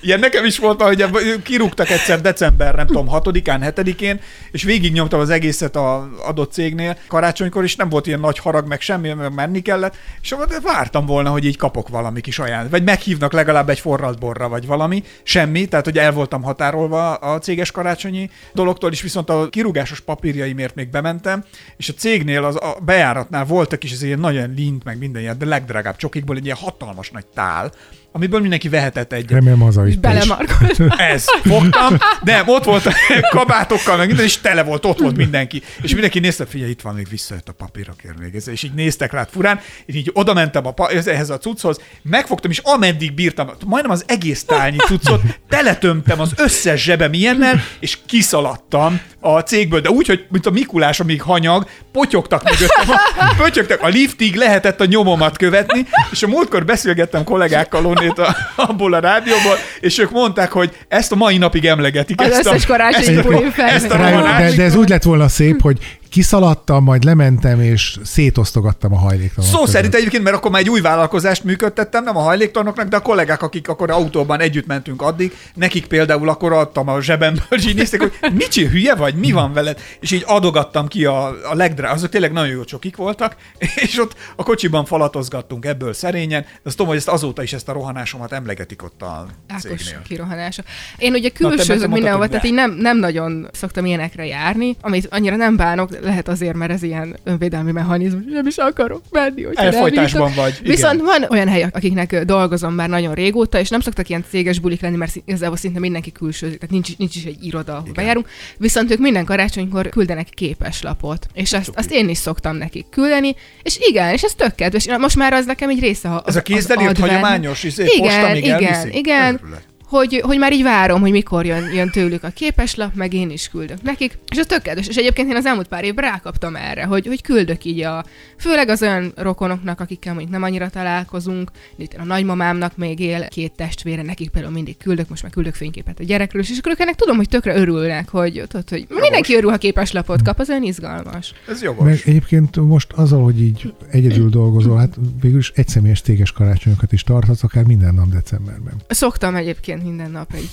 [0.00, 4.20] Ilyen nekem is volt, hogy kirúgtak egyszer december, nem tudom, 6-án, 7-én,
[4.50, 8.80] és végignyomtam az egészet az adott cégnél karácsonykor, és nem volt ilyen nagy harag, meg
[8.80, 12.70] semmi, meg menni kellett, és vártam volna, hogy így kapok valami kis ajánlat.
[12.70, 15.02] Vagy meghívnak legalább egy forralt borra, vagy valami.
[15.22, 20.74] Semmi, tehát hogy el voltam határolva a céges karácsonyi dologtól, és viszont a kirúgásos papírjaimért
[20.74, 21.44] még bementem,
[21.76, 25.38] és a cégnél az a bejáratnál voltak is ez ilyen nagyon lint, meg minden ilyen,
[25.38, 27.72] de legdrágább csokikból egy ilyen hatalmas nagy tál,
[28.12, 29.30] amiből mindenki vehetett egyet.
[29.30, 29.96] remélem haza is.
[29.96, 30.80] belemarkolt.
[30.96, 32.92] Ez, fogtam, de ott volt a
[33.30, 35.62] kabátokkal, meg minden, és tele volt, ott volt mindenki.
[35.82, 38.48] És mindenki nézte, figyelj, itt van, még visszajött a papírokért még ez.
[38.48, 42.50] És így néztek rád furán, és így oda mentem a, pa- ehhez a cucchoz, megfogtam,
[42.50, 49.00] és ameddig bírtam, majdnem az egész tálnyi cuccot, teletömtem az összes zsebem ilyennel, és kiszaladtam
[49.20, 52.96] a cégből, de úgy, hogy mint a Mikulás, amíg hanyag, potyogtak mögöttem,
[53.36, 58.94] pötyögtek a liftig, lehetett a nyomomat követni, és a múltkor beszélgettem kollégákkal onnét a, abból
[58.94, 62.20] a rádióból, és ők mondták, hogy ezt a mai napig emlegetik.
[62.20, 63.26] Az ezt a, összes karácsonyi ezt
[63.58, 64.50] a- ezt a Rájön, rohanást.
[64.50, 65.78] de, de ez úgy lett volna szép, hogy
[66.08, 69.74] kiszaladtam, majd lementem, és szétosztogattam a hajléktalanok Szó között.
[69.74, 73.42] szerint egyébként, mert akkor már egy új vállalkozást működtettem, nem a hajléktalanoknak, de a kollégák,
[73.42, 78.00] akik akkor autóban együtt mentünk addig, nekik például akkor adtam a zsebemből, és így nézték,
[78.00, 79.80] hogy mit csinál, hülye vagy, mi van veled?
[80.00, 83.36] És így adogattam ki a, a legdrá, azok tényleg nagyon jó csokik voltak,
[83.84, 87.68] és ott a kocsiban falatozgattunk ebből szerényen, de azt tudom, hogy ezt azóta is ezt
[87.68, 90.02] a rohanásomat emlegetik ott a Ákos cégnél.
[90.02, 90.62] kirohanása.
[90.98, 95.56] Én ugye külsőzök mondtad, tehát így nem, nem nagyon szoktam ilyenekre járni, amit annyira nem
[95.56, 100.70] bánok, lehet azért, mert ez ilyen önvédelmi mechanizmus, nem is akarok menni, Elfolytásban vagy, igen.
[100.74, 104.80] Viszont van olyan hely, akiknek dolgozom már nagyon régóta, és nem szoktak ilyen céges bulik
[104.80, 108.28] lenni, mert igazából szinte mindenki külsőzik, tehát nincs, nincs is egy iroda, ahol bejárunk.
[108.56, 113.78] Viszont ők minden karácsonykor küldenek képeslapot, és azt, azt én is szoktam nekik küldeni, és
[113.80, 114.86] igen, és ez tök kedves.
[114.98, 117.98] Most már az nekem egy része a- Ez a az kézzel írt hagyományos izé, igen,
[118.00, 118.98] posta még igen, elviszi?
[118.98, 119.40] igen.
[119.88, 123.48] Hogy, hogy már így várom, hogy mikor jön, jön tőlük a képeslap, meg én is
[123.48, 124.18] küldök nekik.
[124.30, 124.88] És ez tök kedves.
[124.88, 128.04] És egyébként én az elmúlt pár évben rákaptam erre, hogy, hogy küldök így a,
[128.38, 133.52] főleg az olyan rokonoknak, akikkel mondjuk nem annyira találkozunk, itt a nagymamámnak még él két
[133.52, 136.94] testvére, nekik például mindig küldök, most már küldök fényképet a gyerekről, és akkor ők ennek
[136.94, 141.34] tudom, hogy tökre örülnek, hogy, tudod, hogy mindenki örül, ha képeslapot kap, az olyan izgalmas.
[141.48, 141.84] Ez jogos.
[141.84, 147.02] Meg egyébként most azzal, hogy így egyedül dolgozol, hát végül is egyszemélyes téges karácsonyokat is
[147.02, 148.74] tarthatsz, akár minden nap decemberben.
[148.88, 150.50] Szoktam egyébként minden nap egy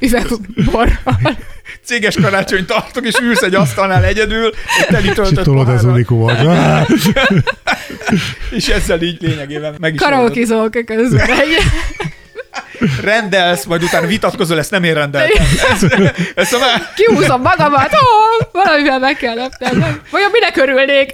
[0.00, 0.26] üveg
[0.72, 1.38] borral.
[1.84, 5.80] Céges karácsony tartok, és ülsz egy asztalnál egyedül, egy teli És töltött itt tolod az
[5.80, 6.88] pohárral, unikómat.
[8.50, 10.00] és ezzel így lényegében meg is.
[10.00, 11.30] Karaokizolok közben.
[11.30, 11.56] Egy,
[13.02, 15.44] rendelsz, majd utána vitatkozol, ezt nem én rendeltem.
[15.70, 15.82] Ez,
[16.34, 16.92] ezt a már...
[16.94, 20.00] kihúzom magamat, ó, valamivel meg kell lepnem.
[20.10, 21.12] Vajon minek örülnék?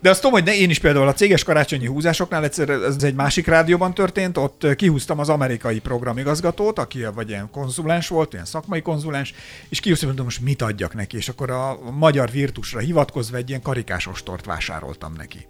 [0.00, 3.14] De azt tudom, hogy ne, én is például a céges karácsonyi húzásoknál egyszer, ez egy
[3.14, 8.82] másik rádióban történt, ott kihúztam az amerikai programigazgatót, aki vagy ilyen konzulens volt, ilyen szakmai
[8.82, 9.34] konzulens,
[9.68, 13.62] és kihúztam, hogy most mit adjak neki, és akkor a magyar virtusra hivatkozva egy ilyen
[13.62, 15.46] karikás ostort vásároltam neki.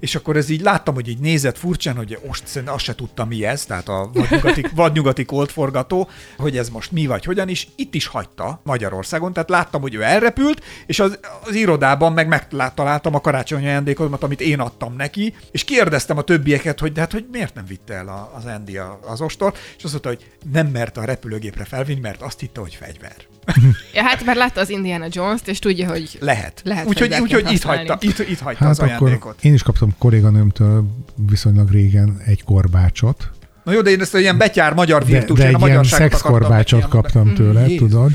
[0.00, 3.28] És akkor ez így láttam, hogy így nézett furcsán, hogy ost, szerintem azt se tudtam
[3.28, 7.94] mi ez, tehát a vadnyugati, vadnyugati koltforgató, hogy ez most mi vagy hogyan is, itt
[7.94, 13.20] is hagyta Magyarországon, tehát láttam, hogy ő elrepült, és az, az irodában meg megtaláltam a
[13.20, 17.54] karácsonyi ajándékomat, amit én adtam neki, és kérdeztem a többieket, hogy de hát hogy miért
[17.54, 21.64] nem vitte el az Andy az ostor, és azt mondta, hogy nem merte a repülőgépre
[21.64, 23.14] felvinni, mert azt hitte, hogy fegyver.
[23.94, 26.60] Ja, hát már látta az Indiana Jones-t, és tudja, hogy Lehet.
[26.64, 27.88] Lehet Úgyhogy úgy, itt használni.
[27.88, 29.44] hagyta, itt, itt hagyta Hát az akkor ajándékot.
[29.44, 30.84] én is kaptam kolléganőmtől
[31.28, 33.30] viszonylag régen egy korbácsot.
[33.64, 35.64] Na jó, de én ezt egy ilyen betyár magyar De, virtus, de én a egy
[35.66, 37.78] ilyen magyarságot akartam szexkorbácsot kaptam tőle, Jézus.
[37.88, 38.12] tudod?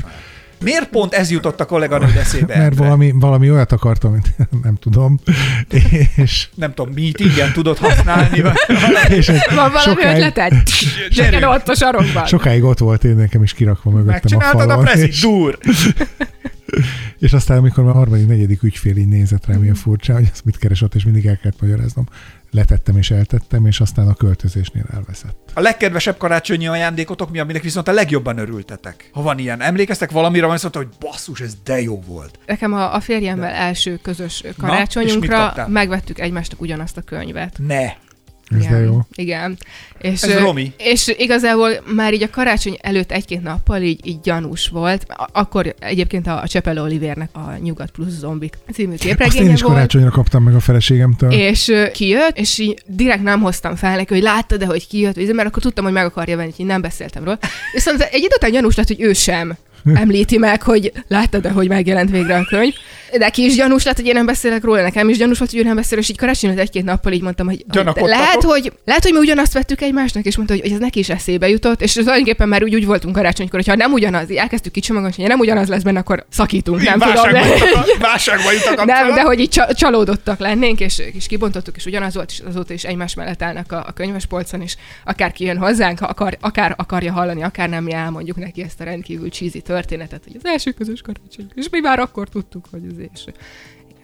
[0.60, 2.46] Miért pont ez jutott a kolléganőd eszébe?
[2.46, 2.84] Mert Endre?
[2.84, 5.18] valami, valami olyat akartam, amit nem tudom.
[6.16, 8.54] És, Nem tudom, meetingen tudod használni, vagy
[9.18, 10.62] és van valami sokáig, ötleted?
[11.10, 12.26] Gyere ott a sarokban.
[12.26, 14.84] sokáig ott volt én nekem is kirakva mögöttem a megcsináltad a falon.
[14.84, 15.58] prezit, és, dur!
[17.18, 20.44] és aztán, amikor már a harmadik, negyedik ügyfél így nézett rám, milyen furcsa, hogy ezt
[20.44, 22.06] mit keres ott, és mindig el kellett magyaráznom.
[22.56, 25.50] Letettem és eltettem, és aztán a költözésnél elveszett.
[25.54, 29.10] A legkedvesebb karácsonyi ajándékotok mi, aminek viszont a legjobban örültetek?
[29.12, 32.38] Ha van ilyen, emlékeztek valamire, ami azt mondta, hogy basszus, ez de jó volt.
[32.46, 35.68] Nekem a, a férjemmel első közös karácsonyunkra kaptál?
[35.68, 37.58] megvettük egymásnak ugyanazt a könyvet.
[37.58, 37.92] Ne!
[38.50, 39.00] Ez igen, de jó.
[39.14, 39.56] Igen.
[39.98, 40.72] És, Ez Romi.
[40.78, 45.06] És igazából már így a karácsony előtt egy-két nappal így, így gyanús volt.
[45.32, 49.60] Akkor egyébként a, a Csepel Olivérnek a Nyugat plusz zombik című Azt én képregénye is
[49.62, 49.74] volt.
[49.74, 51.32] karácsonyra kaptam meg a feleségemtől.
[51.32, 55.34] És kijött, és így direkt nem hoztam fel neki, hogy láttad de hogy kijött, vagy-
[55.34, 57.38] mert akkor tudtam, hogy meg akarja venni, így nem beszéltem róla.
[57.72, 59.56] Viszont egy idő után gyanús lett, hogy ő sem
[59.94, 62.74] említi meg, hogy láttad de hogy megjelent végre a könyv.
[63.12, 65.62] Neki is gyanús lett, hogy én nem beszélek róla, nekem is gyanús volt, hogy ő
[65.62, 67.64] nem beszél, és így karácsony egy-két nappal így mondtam, hogy,
[67.94, 71.08] lehet, hogy, lehet, hogy mi ugyanazt vettük egymásnak, és mondta, hogy, hogy ez neki is
[71.08, 75.14] eszébe jutott, és tulajdonképpen már úgy, úgy voltunk karácsonykor, hogy ha nem ugyanaz, elkezdtük kicsomagolni,
[75.16, 77.14] hogy nem ugyanaz lesz benne, akkor szakítunk, nem tudom.
[77.14, 81.76] válságba de- jutott a, válságba nem, de hogy így csa- csalódottak lennénk, és, és kibontottuk,
[81.76, 85.58] és ugyanaz volt, és azóta is egymás mellett állnak a, a könyvespolcon, és akár kijön
[85.58, 90.22] hozzánk, akar, akár akarja hallani, akár nem, mi elmondjuk neki ezt a rendkívül cheesy történetet,
[90.24, 91.46] hogy az első közös karácsony.
[91.54, 93.24] És mi már akkor tudtuk, hogy az és...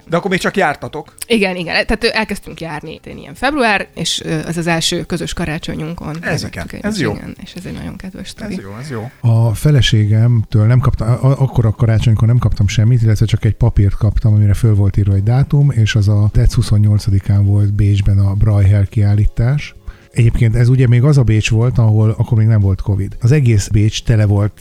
[0.09, 1.15] De akkor még csak jártatok.
[1.27, 6.17] Igen, igen, tehát elkezdtünk járni én ilyen február, és az az első közös karácsonyunkon.
[6.25, 7.13] Ez megvettük igen, egy- ez jó.
[7.13, 8.55] Igen, és ez egy nagyon kedves sztori.
[8.55, 9.11] Ez jó, ez jó.
[9.21, 14.35] A feleségemtől nem kaptam, akkor a karácsonykor nem kaptam semmit, illetve csak egy papírt kaptam,
[14.35, 18.87] amire föl volt írva egy dátum, és az a dec 28-án volt Bécsben a Brajhel
[18.87, 19.75] kiállítás.
[20.11, 23.17] Egyébként ez ugye még az a Bécs volt, ahol akkor még nem volt Covid.
[23.21, 24.53] Az egész Bécs tele volt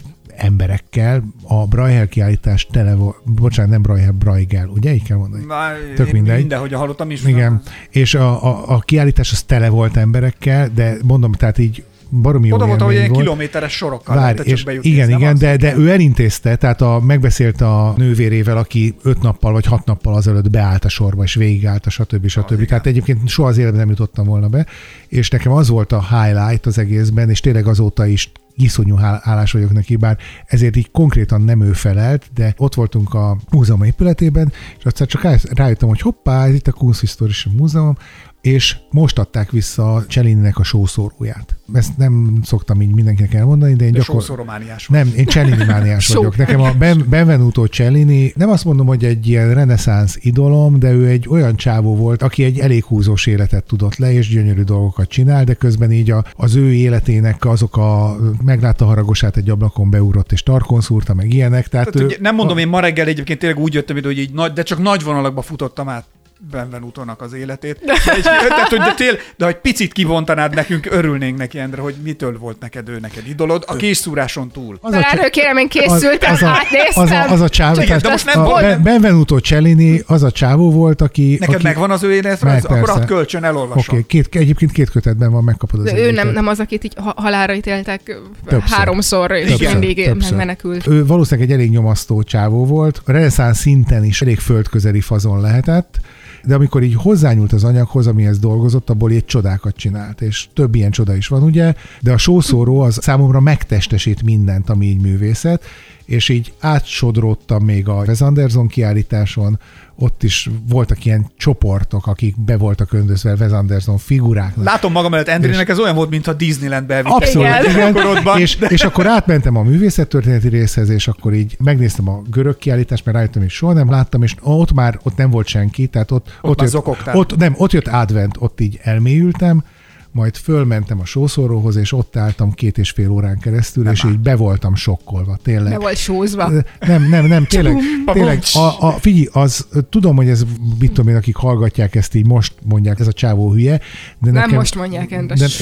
[0.42, 4.94] emberekkel, a Brajhel kiállítás tele volt, bocsánat, nem Brajhel, Brajgel, ugye?
[4.94, 5.44] Így kell mondani.
[5.44, 6.38] Már Tök mindegy.
[6.38, 7.24] Mindenhogy hallottam is.
[7.24, 12.48] Igen, és a, a, a kiállítás az tele volt emberekkel, de mondom, tehát így baromi
[12.48, 14.89] jó Oda volt, hogy ilyen kilométeres sorokkal Várj, lehetett és bejutni.
[14.89, 15.39] igen, nem igen, az?
[15.39, 20.16] de, de ő elintézte, tehát a, megbeszélte a nővérével, aki öt nappal vagy hat nappal
[20.16, 22.28] azelőtt beállt a sorba, és végigállt a stb.
[22.28, 22.52] stb.
[22.52, 22.68] igen.
[22.68, 24.66] Tehát egyébként soha az életben nem jutottam volna be,
[25.08, 28.32] és nekem az volt a highlight az egészben, és tényleg azóta is
[28.64, 33.14] iszonyú hál- hálás vagyok neki, bár ezért így konkrétan nem ő felelt, de ott voltunk
[33.14, 37.95] a múzeum épületében, és aztán csak rá- rájöttem, hogy hoppá, ez itt a Kunsthistorische Múzeum,
[38.42, 41.56] és most adták vissza Cselininek a sószóróját.
[41.74, 44.22] Ezt nem szoktam így mindenkinek elmondani, de én De gyakor...
[44.22, 44.98] sószoromániás vagy.
[44.98, 46.38] Nem, én Cellini mániás vagyok.
[46.38, 51.08] Nekem a ben, Benvenuto Cellini, nem azt mondom, hogy egy ilyen reneszánsz idolom, de ő
[51.08, 55.44] egy olyan csávó volt, aki egy elég húzós életet tudott le, és gyönyörű dolgokat csinál,
[55.44, 60.44] de közben így a, az ő életének azok a meglátta haragosát egy ablakon beugrott, és
[60.44, 61.68] tarkon szúrta, meg ilyenek.
[61.68, 64.20] Tehát, Tehát, ő, ugye, nem mondom, én ma reggel egyébként tényleg úgy jöttem ide, hogy
[64.20, 66.06] így nagy, de csak nagy vonalakba futottam át
[66.52, 67.80] Benvenutónak az életét.
[67.86, 71.96] De, egy, tehát, hogy de, tél, de hogy picit kivontanád nekünk, örülnénk neki, Endre, hogy
[72.04, 74.78] mitől volt neked ő neked idolod, a készszúráson túl.
[74.82, 77.04] az a, Felelő, kérem, én az, készültem, az, a, átnéztem.
[77.04, 80.02] az, a, az a csávó, Igen, tehát de most nem a volt, nem- Benvenuto Cellini
[80.06, 81.38] az a csávó volt, aki...
[81.39, 82.66] Neked aki, megvan az ő életrajz?
[82.66, 83.80] Akkor add kölcsön, elolvasom.
[83.80, 86.84] Oké, okay, két, egyébként két kötetben van, megkapod az De ő nem, nem az, akit
[86.84, 88.02] így ha- halálra ítéltek
[88.46, 88.78] Többször.
[88.78, 89.78] háromszor, és Igen.
[89.78, 90.38] mindig Többször.
[90.38, 90.88] menekült.
[90.88, 96.00] Ő valószínűleg egy elég nyomasztó csávó volt, a reneszánsz szinten is elég földközeli fazon lehetett,
[96.44, 100.92] de amikor így hozzányúlt az anyaghoz, amihez dolgozott, abból egy csodákat csinált, és több ilyen
[100.92, 105.64] csoda is van, ugye, de a sószóró az számomra megtestesít mindent, ami így művészet,
[106.12, 109.59] és így átsodródtam még a Wes Anderson kiállításon,
[109.95, 114.66] ott is voltak ilyen csoportok, akik be voltak öndözve Wes Anderson figuráknak.
[114.66, 118.38] Látom magam előtt, Endrének ez olyan volt, mintha Disneylandbe elvitték Abszolút, Igen.
[118.38, 123.18] És, és akkor átmentem a művészettörténeti részhez, és akkor így megnéztem a görög kiállítást, mert
[123.18, 126.59] rájöttem, hogy soha nem láttam, és ott már ott nem volt senki, tehát ott, ott,
[126.59, 129.64] már jött, ott, nem, ott jött advent, ott így elmélyültem,
[130.12, 134.36] majd fölmentem a sószóróhoz, és ott álltam két és fél órán keresztül, és így be
[134.36, 135.72] voltam sokkolva, tényleg.
[135.72, 136.51] Le volt sózva.
[136.80, 140.45] Nem, nem, nem, tényleg, tényleg a, a, figyelj, az, tudom, hogy ez,
[140.80, 144.34] mit tudom én, akik hallgatják ezt így most mondják, ez a csávó hülye, de Nem
[144.34, 145.57] nekem, most mondják, de, Endes.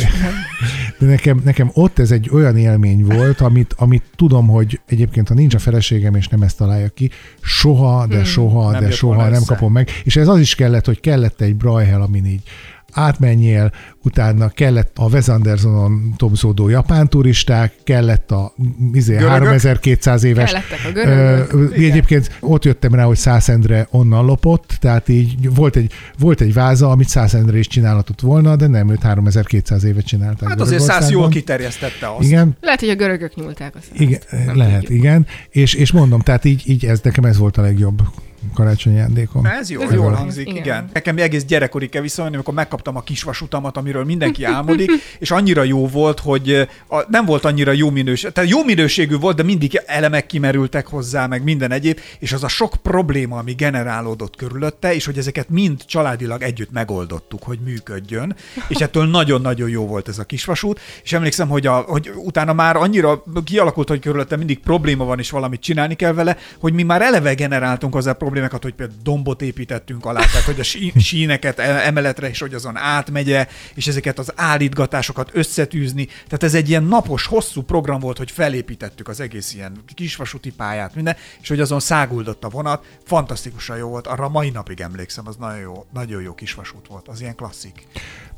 [0.99, 5.33] de nekem, nekem ott ez egy olyan élmény volt, amit, amit tudom, hogy egyébként, ha
[5.33, 7.09] nincs a feleségem, és nem ezt találja ki,
[7.41, 9.45] soha, de soha, Nem de jött soha nem össze.
[9.45, 9.89] kapom meg.
[10.03, 12.41] És ez az is kellett, hogy kellett egy Brajhel, amin így
[12.91, 13.71] átmenjél,
[14.03, 18.53] utána kellett a Wes Andersonon tobzódó japán turisták, kellett a
[18.93, 19.39] izé, Görögök?
[19.39, 21.53] 3200 éves Kellettek a görögök.
[21.53, 26.53] Ö, Egyébként ott jöttem rá, hogy Szászendre onnan lopott, tehát így volt egy, volt egy
[26.53, 30.49] váza, amit Szászendre is csinálhatott volna, de nem, őt 3200 évet csinálták.
[30.49, 32.27] Hát azért száz jól kiterjesztette azt.
[32.27, 34.01] Igen, Lehet, hogy a görögök nyúlták a százt.
[34.01, 34.97] igen, Nem lehet, tudjuk.
[34.99, 35.25] igen.
[35.49, 38.01] És, és mondom, tehát így, így ez nekem ez volt a legjobb
[38.53, 39.45] karácsonyi ajándékom.
[39.45, 40.17] Ez jó, Ez jól jó.
[40.17, 40.61] hangzik, igen.
[40.61, 40.89] Igen.
[40.93, 45.87] Nekem egész gyerekkori kell visszamenni, amikor megkaptam a kisvasutamat, amiről mindenki álmodik, és annyira jó
[45.87, 50.25] volt, hogy a, nem volt annyira jó minőség, tehát jó minőségű volt, de mindig elemek
[50.25, 55.17] kimerültek hozzá, meg minden egyéb, és az a sok probléma, ami generálódott körülötte, és hogy
[55.17, 58.35] ezeket mind családilag együtt megoldottuk, hogy működjön,
[58.67, 62.75] és ettől nagyon-nagyon jó volt ez a kisvasút, és emlékszem, hogy, a, hogy utána már
[62.75, 67.01] annyira kialakult, hogy körülötte mindig probléma van, és valamit csinálni kell vele, hogy mi már
[67.01, 71.87] eleve generáltunk hozzá problémákat, hogy például dombot építettünk alá, tehát hogy a sí- síneket e-
[71.87, 76.05] emeletre is, hogy azon átmegye, és ezeket az állítgatásokat összetűzni.
[76.05, 80.95] Tehát ez egy ilyen napos, hosszú program volt, hogy felépítettük az egész ilyen kisvasúti pályát,
[80.95, 82.85] minden, és hogy azon száguldott a vonat.
[83.05, 87.21] Fantasztikusan jó volt, arra mai napig emlékszem, az nagyon jó, nagyon jó kisvasút volt, az
[87.21, 87.87] ilyen klasszik.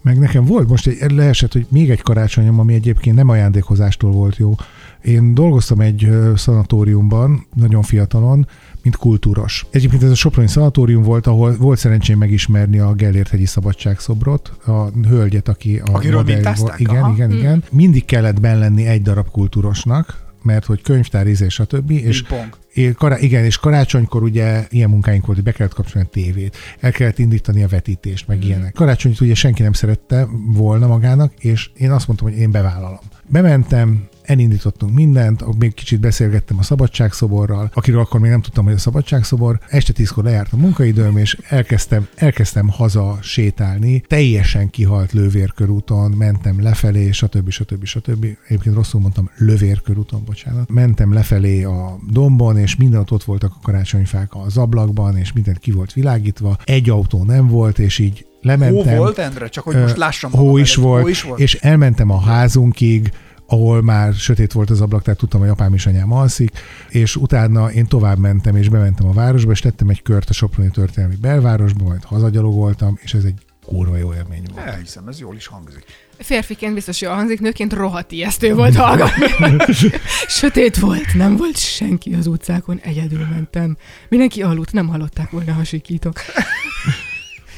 [0.02, 4.38] Meg nekem volt most egy, leesett, hogy még egy karácsonyom, ami egyébként nem ajándékozástól volt
[4.38, 4.56] jó.
[5.02, 8.48] Én dolgoztam egy szanatóriumban, nagyon fiatalon,
[8.84, 9.66] mint kultúros.
[9.70, 15.48] Egyébként ez a Soproni szanatórium volt, ahol volt szerencsém megismerni a Gellért-hegyi szabadságszobrot, a hölgyet,
[15.48, 16.24] aki a Akiről
[16.56, 16.80] volt.
[16.80, 17.14] Igen, Aha.
[17.14, 17.64] igen, igen.
[17.72, 21.92] Mindig kellett benn lenni egy darab kultúrosnak, mert hogy könyvtár, íze, stb.
[21.92, 22.58] És Ping-pong.
[22.74, 26.58] É, kará- igen, és karácsonykor ugye ilyen munkáink volt, hogy be kellett kapcsolni a tévét,
[26.80, 28.42] el kellett indítani a vetítést, meg mm.
[28.42, 28.74] ilyenek.
[28.74, 33.00] Karácsonyt ugye senki nem szerette volna magának, és én azt mondtam, hogy én bevállalom.
[33.28, 38.78] Bementem, elindítottunk mindent, még kicsit beszélgettem a szabadságszoborral, akiről akkor még nem tudtam, hogy a
[38.78, 39.60] szabadságszobor.
[39.70, 44.00] Este tízkor lejárt a munkaidőm, és elkezdtem, elkezdtem haza sétálni.
[44.08, 47.50] Teljesen kihalt lővérkörúton, mentem lefelé, stb.
[47.50, 47.84] stb.
[47.86, 48.26] stb.
[48.48, 50.72] Egyébként rosszul mondtam, lövérkörúton, bocsánat.
[50.72, 55.72] Mentem lefelé a dombon, és mindenütt ott voltak a karácsonyfák az ablakban, és mindent ki
[55.72, 56.58] volt világítva.
[56.64, 58.98] Egy autó nem volt, és így Hó lementem.
[58.98, 59.48] volt, Endre?
[59.48, 60.32] Csak hogy most lássam.
[60.32, 61.40] hó is, volt, Hó is volt.
[61.40, 63.12] és elmentem a házunkig,
[63.52, 66.52] ahol már sötét volt az ablak, tehát tudtam, hogy apám és anyám alszik,
[66.90, 70.70] és utána én tovább mentem, és bementem a városba, és tettem egy kört a Soproni
[70.70, 73.36] történelmi belvárosba, majd hazagyalogoltam, és ez egy
[73.66, 74.68] kurva jó élmény volt.
[74.68, 75.84] Elhiszem, ez jól is hangzik.
[76.18, 79.58] Férfiként biztos jól hangzik, nőként rohadt ijesztő volt hallgatni.
[80.28, 83.78] Sötét volt, nem volt senki az utcákon, egyedül mentem.
[84.10, 86.16] Mindenki aludt, nem hallották volna, ha sikítok.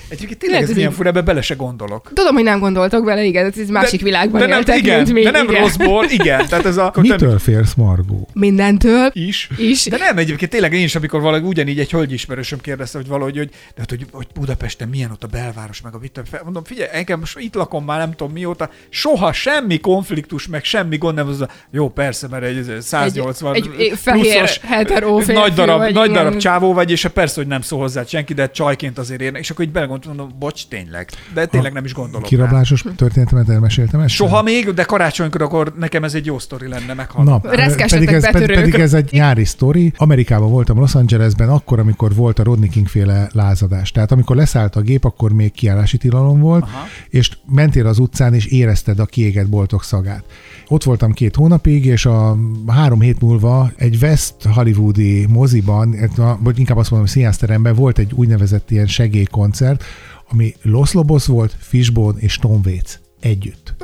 [0.07, 2.11] Egyébként tényleg ez milyen fura, ebbe bele se gondolok.
[2.13, 5.21] Tudom, hogy nem gondoltok bele, igen, ez másik világban de nem, éltek, igen, mint mi.
[5.21, 5.61] de nem igen.
[5.61, 6.47] rosszból, igen.
[6.47, 6.93] Tehát ez a...
[7.01, 8.29] Mitől félsz, Margó?
[8.33, 9.49] Mindentől Is.
[9.57, 9.85] is.
[9.85, 13.49] De nem, egyébként tényleg én is, amikor valahogy ugyanígy egy hölgyismerősöm kérdezte, hogy valahogy, hogy,
[13.49, 16.63] de hát, hogy, hogy Budapesten milyen ott a belváros, meg a mit, tudom, fel- mondom,
[16.63, 21.15] figyelj, engem most itt lakom már nem tudom mióta, soha semmi konfliktus, meg semmi gond
[21.15, 25.77] nem, az a, jó, persze, mert egy 180 Egy- egy fehér, pluszos, férfi nagy darab,
[25.77, 29.21] vagy, nagy darab csávó vagy, és persze, hogy nem szól hozzá senki, de csajként azért
[29.21, 32.27] érne, és akkor így belegondoltam, mondom, bocs, tényleg, de tényleg nem is gondolok rá.
[32.27, 34.13] Kirablásos történetemet elmeséltem ezt?
[34.13, 37.29] Soha még, de karácsonykor akkor nekem ez egy jó sztori lenne meghallani.
[37.29, 38.55] Na, pedig ez, pedig, betörők.
[38.55, 39.93] pedig ez egy nyári sztori.
[39.97, 43.91] Amerikában voltam Los Angelesben, akkor, amikor volt a Rodney King féle lázadás.
[43.91, 46.85] Tehát amikor leszállt a gép, akkor még kiállási tilalom volt, Aha.
[47.09, 50.23] és mentél az utcán, és érezted a kiégett boltok szagát.
[50.67, 52.37] Ott voltam két hónapig, és a
[52.67, 55.95] három hét múlva egy West Hollywoodi moziban,
[56.39, 59.83] vagy inkább azt mondom, színházteremben volt egy úgynevezett ilyen segélykoncert,
[60.29, 63.75] ami Los Lobos volt, Fishbone és Tom Waits együtt.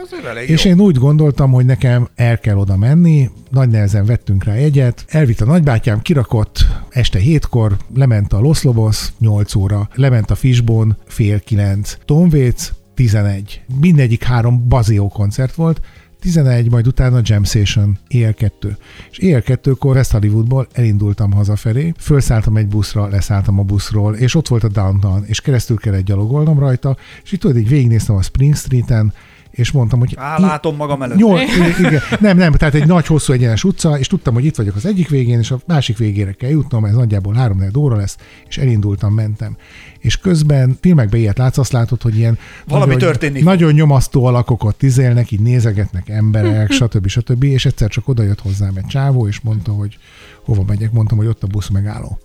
[0.45, 0.71] És jó.
[0.71, 5.41] én úgy gondoltam, hogy nekem el kell oda menni, nagy nehezen vettünk rá egyet, elvitt
[5.41, 11.39] a nagybátyám, kirakott este hétkor, lement a Los Lobos 8 óra, lement a Fishbone fél
[11.39, 13.61] kilenc, Tom Waits 11.
[13.79, 15.81] Mindegyik három bazió koncert volt,
[16.19, 18.77] 11, majd utána Jam Station, éjjel 2.
[19.11, 24.47] És éjjel 2-kor West Hollywoodból elindultam hazafelé, felszálltam egy buszra, leszálltam a buszról, és ott
[24.47, 28.55] volt a downtown, és keresztül kellett gyalogolnom rajta, és itt tudod, így végignéztem a Spring
[28.55, 29.13] Street-en,
[29.59, 30.15] és mondtam, hogy...
[30.17, 31.17] Á, látom magam előtt.
[31.17, 31.39] Nyol,
[31.79, 34.85] igen, nem, nem, tehát egy nagy, hosszú egyenes utca, és tudtam, hogy itt vagyok az
[34.85, 39.13] egyik végén, és a másik végére kell jutnom, ez nagyjából három óra lesz, és elindultam,
[39.13, 39.57] mentem.
[39.99, 42.37] És közben filmekben ilyet látsz, azt látod, hogy ilyen
[42.67, 43.43] Valami nagyon, történik.
[43.43, 47.07] nagyon nyomasztó alakokat tizélnek, így nézegetnek emberek, stb.
[47.07, 47.43] stb.
[47.43, 49.97] És egyszer csak oda jött hozzám egy csávó, és mondta, hogy
[50.45, 52.19] hova megyek, mondtam, hogy ott a busz megálló.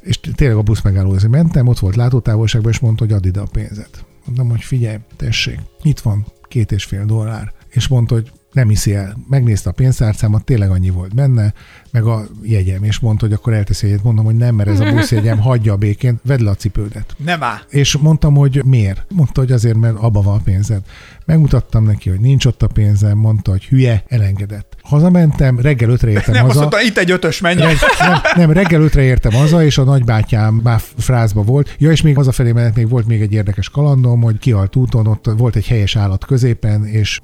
[0.00, 3.46] És tényleg a busz megálló, mentem, ott volt látótávolságban, és mondta, hogy add ide a
[3.52, 4.04] pénzet.
[4.24, 7.52] Mondtam, hogy figyelj, tessék, itt van két és fél dollár.
[7.68, 9.16] És mondta, hogy nem hiszi el.
[9.28, 11.54] Megnézte a pénztárcámat, tényleg annyi volt benne,
[11.90, 14.02] meg a jegyem, és mondta, hogy akkor elteszi jegyet.
[14.02, 17.14] Mondom, hogy nem, mert ez a buszjegyem, hagyja a békén, vedd le a cipődet.
[17.16, 17.58] Nem áll.
[17.68, 19.04] És mondtam, hogy miért?
[19.08, 20.82] Mondta, hogy azért, mert abba van a pénzed.
[21.26, 24.73] Megmutattam neki, hogy nincs ott a pénzem, mondta, hogy hülye, elengedett.
[24.84, 26.58] Hazamentem, reggel ötre értem Nem, haza.
[26.58, 27.60] mondta, itt egy ötös menj.
[27.60, 31.74] Reg, nem, nem, reggel ötre értem haza, és a nagybátyám már frázba volt.
[31.78, 35.26] Ja, és még hazafelé menet még volt még egy érdekes kalandom, hogy kihalt úton, ott
[35.36, 37.20] volt egy helyes állat középen, és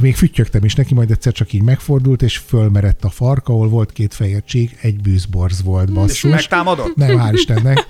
[0.00, 3.92] még füttyögtem is neki, majd egyszer csak így megfordult, és fölmerett a farka, ahol volt
[3.92, 6.30] két fehér csík, egy bűzborz volt, És basszus.
[6.30, 6.96] megtámadott?
[6.96, 7.86] Nem, hál' Istennek.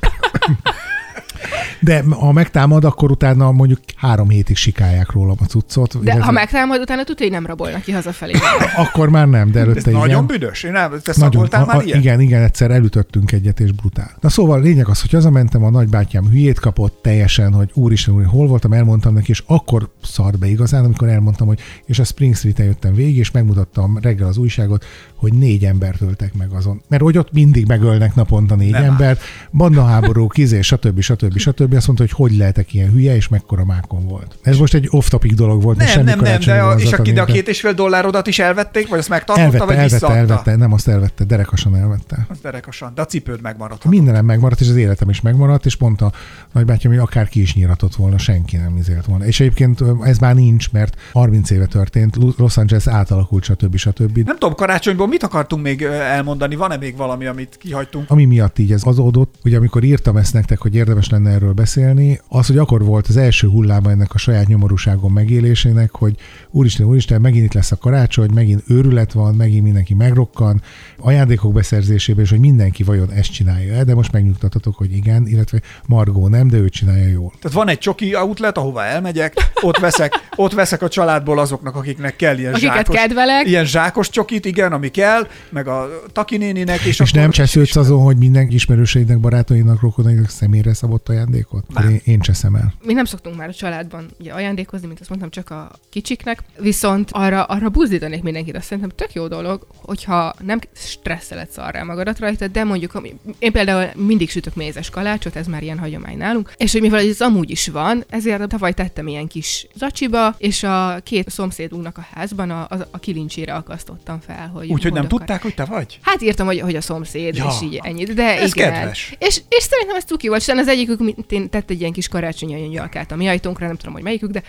[1.81, 6.03] De ha megtámad, akkor utána mondjuk három hétig sikálják rólam a cuccot.
[6.03, 8.33] De ha megtámad, utána tudja, hogy nem rabolnak ki hazafelé.
[8.77, 10.01] Akkor már nem, de Ez előtte igen.
[10.01, 10.63] nagyon büdös.
[10.63, 11.99] Én nem, te Nagyon, a, már ilyet?
[11.99, 14.11] igen, igen, egyszer elütöttünk egyet, és brutál.
[14.21, 18.47] Na szóval lényeg az, hogy hazamentem, a nagybátyám hülyét kapott teljesen, hogy úristen, úr, hol
[18.47, 22.67] voltam, elmondtam neki, és akkor szart be igazán, amikor elmondtam, hogy és a Spring Street-en
[22.67, 26.83] jöttem végig, és megmutattam reggel az újságot, hogy négy embert öltek meg azon.
[26.89, 29.21] Mert hogy ott mindig megölnek naponta négy Nem embert,
[29.53, 31.01] bandaháború, kizé, stb.
[31.01, 31.39] stb.
[31.39, 31.70] stb.
[31.77, 34.39] Azt mondta, hogy hogy lehetek ilyen hülye, és mekkora mákon volt.
[34.43, 37.13] Ez most egy off-topic dolog volt, Nem, semmi nem, nem, de a, és vonzat a,
[37.13, 40.19] de a két és fél dollárodat is elvették, vagy azt megtartotta, Elvette, vagy elvette, visszaadta?
[40.19, 42.27] elvette, nem azt elvette, derekasan elvette.
[42.29, 43.85] Az derekasan, de a cipőd megmaradt.
[43.85, 46.13] Mindenem megmaradt, és az életem is megmaradt, és mondta a
[46.53, 49.25] nagybátyám, hogy akár ki is nyíratott volna, senki nem izélt volna.
[49.25, 53.77] És egyébként ez már nincs, mert 30 éve történt, Los Angeles átalakult, stb.
[53.77, 54.17] stb.
[54.19, 56.57] Nem tudom, karácsonyból mit akartunk még elmondani?
[56.57, 58.11] Van-e még valami, amit kihagytunk?
[58.11, 62.21] Ami miatt így ez azódott, hogy amikor írtam ezt nektek, hogy érdemes lenne erről beszélni,
[62.29, 66.15] az, hogy akkor volt az első hulláma ennek a saját nyomorúságon megélésének, hogy
[66.51, 70.63] úristen, úristen, megint itt lesz a karácsony, megint őrület van, megint mindenki megrokkan,
[70.99, 75.61] ajándékok beszerzésében, és hogy mindenki vajon ezt csinálja el, de most megnyugtatatok, hogy igen, illetve
[75.87, 77.33] Margó nem, de ő csinálja jól.
[77.41, 82.17] Tehát van egy csoki outlet, ahová elmegyek, ott veszek, ott veszek a családból azoknak, akiknek
[82.17, 83.47] kell ilyen Akiket zsákos, kedvelek.
[83.47, 87.77] ilyen zsákos csokit, igen, ami kell, meg a Taki néninek, és, És, akkor nem csesződsz
[87.77, 91.09] azon, hogy minden ismerőseidnek, barátainak, rokonainak személyre szabott
[91.51, 91.75] ajándékot?
[91.75, 91.89] Nem.
[91.91, 92.75] Én, én cseszem el.
[92.85, 97.09] Mi nem szoktunk már a családban ugye, ajándékozni, mint azt mondtam, csak a kicsiknek, viszont
[97.13, 102.49] arra, arra buzdítanék mindenkit, azt szerintem tök jó dolog, hogyha nem stresszeled szarrá magadat rajta,
[102.49, 106.81] de mondjuk, én például mindig sütök mézes kalácsot, ez már ilyen hagyomány nálunk, és hogy
[106.81, 111.99] mivel ez amúgy is van, ezért tavaly tettem ilyen kis zacsiba, és a két szomszédunknak
[111.99, 115.65] a házban a, a, a kilincsére akasztottam fel, hogy Úgyhogy nem boldog tudták, hogy te
[115.65, 115.99] vagy?
[116.03, 117.45] Hát írtam, hogy, hogy a szomszéd, Ja.
[117.45, 117.51] ja.
[117.51, 118.73] és így ennyit, de Ez igen.
[118.73, 119.15] kedves.
[119.19, 122.55] És, és szerintem ez tuki volt, és az egyikük mint- tett egy ilyen kis karácsonyi
[122.55, 124.43] nyalkát a mi ajtónkra, nem tudom, hogy melyikük, de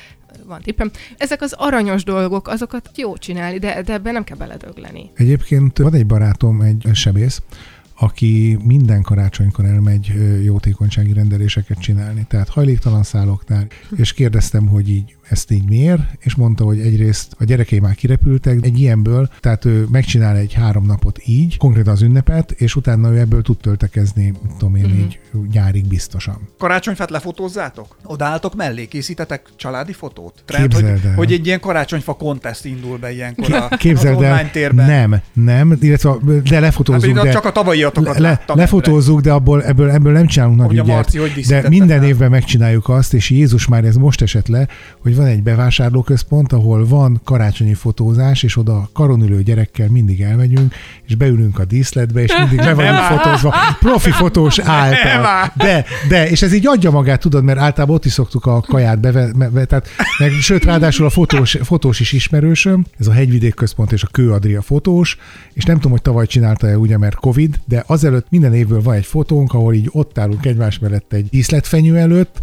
[0.45, 0.91] van tippem.
[1.17, 5.11] Ezek az aranyos dolgok, azokat jó csinálni, de, de ebben nem kell beledögleni.
[5.15, 7.41] Egyébként van egy barátom, egy sebész,
[7.95, 10.13] aki minden karácsonykor elmegy
[10.43, 16.63] jótékonysági rendeléseket csinálni, tehát hajléktalan szállóknál, és kérdeztem, hogy így ezt így miért, és mondta,
[16.63, 21.57] hogy egyrészt a gyerekei már kirepültek, egy ilyenből, tehát ő megcsinál egy három napot így,
[21.57, 24.97] konkrétan az ünnepet, és utána ő ebből tud töltekezni, tudom én, Mhm.
[24.99, 25.19] így
[25.51, 26.38] nyárig biztosan.
[26.57, 27.95] Karácsonyfát lefotózzátok?
[28.03, 30.43] Odaálltok mellé, készítetek családi fotót?
[30.45, 31.13] Trend, hogy, Képzeld el.
[31.15, 34.86] hogy egy ilyen karácsonyfa contest indul be ilyenkor a, Képzeld az el, online térben.
[34.86, 37.32] nem, nem, illetve de Hát lefotózzuk, pedig de...
[37.32, 38.57] csak a tavalyiatokat le, láttam.
[38.57, 40.86] lefotózzuk, de abból, ebből, ebből nem csinálunk nagy ügyet.
[40.86, 42.07] Marci De minden fel.
[42.07, 44.67] évben megcsináljuk azt, és Jézus már ez most esett le,
[45.01, 50.22] hogy van egy bevásárlóközpont, ahol van karácsonyi fotózás, és oda a karon ülő gyerekkel mindig
[50.22, 50.74] elmegyünk,
[51.07, 53.55] és beülünk a díszletbe, és mindig le vagyunk fotózva.
[53.80, 55.51] Profi fotós által.
[55.55, 58.99] De, de, és ez így adja magát, tudod, mert általában ott is szoktuk a kaját
[58.99, 63.91] beve, be, tehát, meg, sőt, ráadásul a fotós, fotós is ismerősöm, ez a Hegyvidék Központ
[63.91, 65.17] és a Kő Adria fotós,
[65.53, 69.05] és nem tudom, hogy tavaly csinálta-e ugye, mert Covid, de azelőtt minden évből van egy
[69.05, 72.41] fotónk, ahol így ott állunk egymás mellett egy díszletfenyő előtt,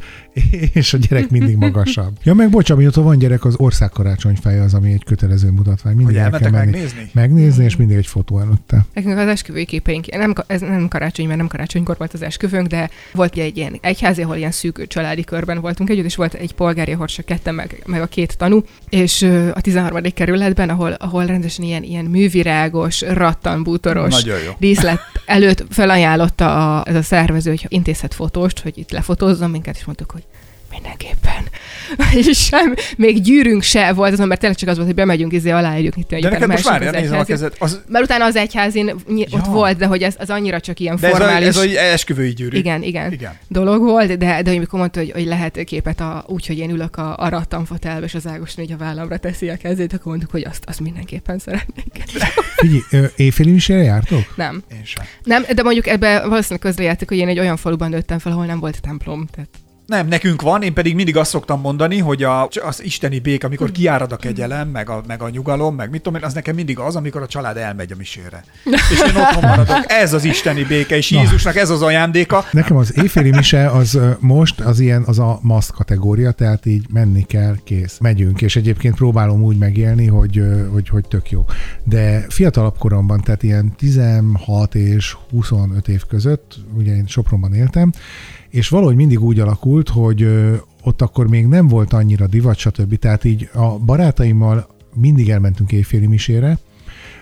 [0.73, 2.19] és a gyerek mindig magasabb.
[2.23, 5.97] Ja, meg bocs, amióta van gyerek, az országkarácsonyfája az, ami egy kötelező mutatvány.
[5.97, 6.71] Mindig Hogy el kell menni.
[6.71, 7.11] megnézni?
[7.13, 8.87] Megnézni, és mindig egy fotó előtte.
[8.95, 12.91] Nekünk az esküvői képeink, nem, ez nem karácsony, mert nem karácsonykor volt az esküvőnk, de
[13.13, 16.93] volt egy ilyen egyházi, ahol ilyen szűk családi körben voltunk együtt, és volt egy polgári,
[16.93, 19.23] ahol csak ketten, meg, meg a két tanú, és
[19.55, 20.03] a 13.
[20.15, 24.53] kerületben, ahol, ahol rendesen ilyen, ilyen művirágos, rattanbútoros Nagyon jó.
[24.59, 29.85] díszlet előtt felajánlotta a, ez a szervező, hogy intézhet fotóst, hogy itt lefotózzon minket, és
[29.85, 30.27] mondtuk, hogy
[30.83, 31.47] mindenképpen.
[32.15, 35.51] És sem, még gyűrünk se volt azon, mert tényleg csak az volt, hogy bemegyünk, izé
[35.51, 36.11] aláírjuk itt.
[36.11, 37.53] hogy De neked most várjál, az nézem a kezed.
[37.59, 39.53] Az, Mert utána az egyházin ny- ott Ja.
[39.53, 42.33] volt, de hogy ez az annyira csak ilyen de ez a, formális ez a esküvői
[42.33, 42.57] gyűrű.
[42.59, 43.33] igen, igen, Igen.
[43.49, 46.97] dolog volt, de, de amikor mondta, hogy, hogy lehet képet a, úgy, hogy én ülök
[46.97, 50.45] a, a rattanfotelbe, és az Ágoston így a vállamra teszi a kezét, akkor mondtuk, hogy
[50.45, 52.03] azt, azt mindenképpen szeretnék.
[52.57, 54.33] Figyelj, éjféli misére jártok?
[54.37, 54.63] Nem.
[54.73, 55.05] Én sem.
[55.23, 58.61] Nem, de mondjuk ebbe valószínűleg közrejátszik, hogy én egy olyan faluban nőttem fel, ahol nem
[58.61, 59.27] volt templom.
[59.35, 59.49] Tehát
[59.89, 63.71] Nem, nekünk van, én pedig mindig azt szoktam mondani, hogy a, az isteni bék, amikor
[63.71, 66.79] kiárad a kegyelem, meg a, meg a nyugalom, meg mit tudom én, az nekem mindig
[66.79, 68.45] az, amikor a család elmegy a misére.
[68.93, 69.85] És én otthon maradok.
[69.87, 72.45] Ez az isteni béke, és Jézusnak ez az ajándéka.
[72.53, 77.23] Nekem az éjféli mise az most az ilyen, az a must kategória, tehát így menni
[77.23, 77.99] kell, kész.
[77.99, 81.45] Megyünk, és egyébként próbálom úgy megélni, hogy, hogy, hogy tök jó.
[81.85, 87.93] De fiatalabb koromban, tehát ilyen 16 és 25 év között, ugye én Sopronban éltem,
[88.49, 90.29] és valahogy mindig úgy alakult, hogy
[90.83, 92.99] ott akkor még nem volt annyira divat, stb.
[92.99, 96.59] Tehát így a barátaimmal mindig elmentünk éjféli misére,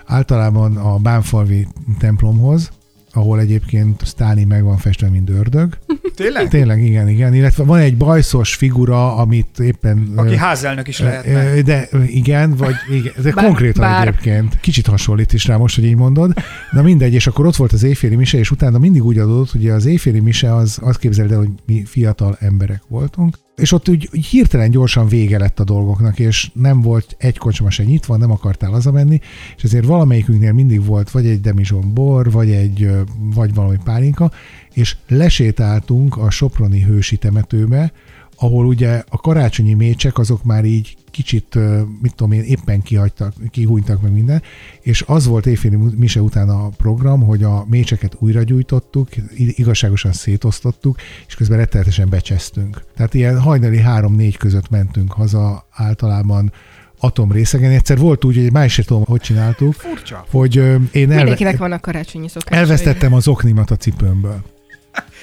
[0.07, 1.67] általában a Bánfalvi
[1.99, 2.71] templomhoz,
[3.17, 5.79] ahol egyébként Stalin meg van festve, mint ördög.
[6.15, 6.49] Tényleg?
[6.49, 7.35] Tényleg, igen, igen.
[7.35, 10.13] Illetve van egy bajszos figura, amit éppen...
[10.17, 11.57] Aki ö, házelnök is lehetne.
[11.57, 14.07] ö, De igen, vagy igen, de Bár- konkrétan bár.
[14.09, 14.61] egyébként.
[14.61, 16.33] Kicsit hasonlít is rá most, hogy így mondod.
[16.73, 19.69] Na mindegy, és akkor ott volt az éjféli mise, és utána mindig úgy adott, hogy
[19.69, 24.09] az éjféli mise az, azt képzeld el, hogy mi fiatal emberek voltunk, és ott úgy,
[24.13, 28.31] úgy hirtelen gyorsan vége lett a dolgoknak, és nem volt egy kocsma se nyitva, nem
[28.31, 29.21] akartál hazamenni,
[29.57, 32.91] és ezért valamelyikünknél mindig volt vagy egy demizson bor, vagy egy,
[33.35, 34.31] vagy valami pálinka,
[34.73, 37.93] és lesétáltunk a Soproni hősi temetőbe,
[38.37, 41.55] ahol ugye a karácsonyi mécsek azok már így kicsit,
[42.03, 44.43] mit tudom én, éppen kihagytak, kihújtak meg minden,
[44.81, 50.97] és az volt éjféli mise után a program, hogy a mécseket újra gyújtottuk, igazságosan szétosztottuk,
[51.27, 52.83] és közben rettenetesen becsesztünk.
[52.97, 56.53] Tehát ilyen hajnali három-négy között mentünk haza általában
[56.99, 57.71] atomrészegen.
[57.71, 60.25] Egyszer volt úgy, hogy már is tudom, hogy csináltuk, Furcsa.
[60.31, 62.59] hogy én mindenkinek elve- vannak karácsonyi szokásai.
[62.59, 64.43] elvesztettem az oknimat a cipőmből.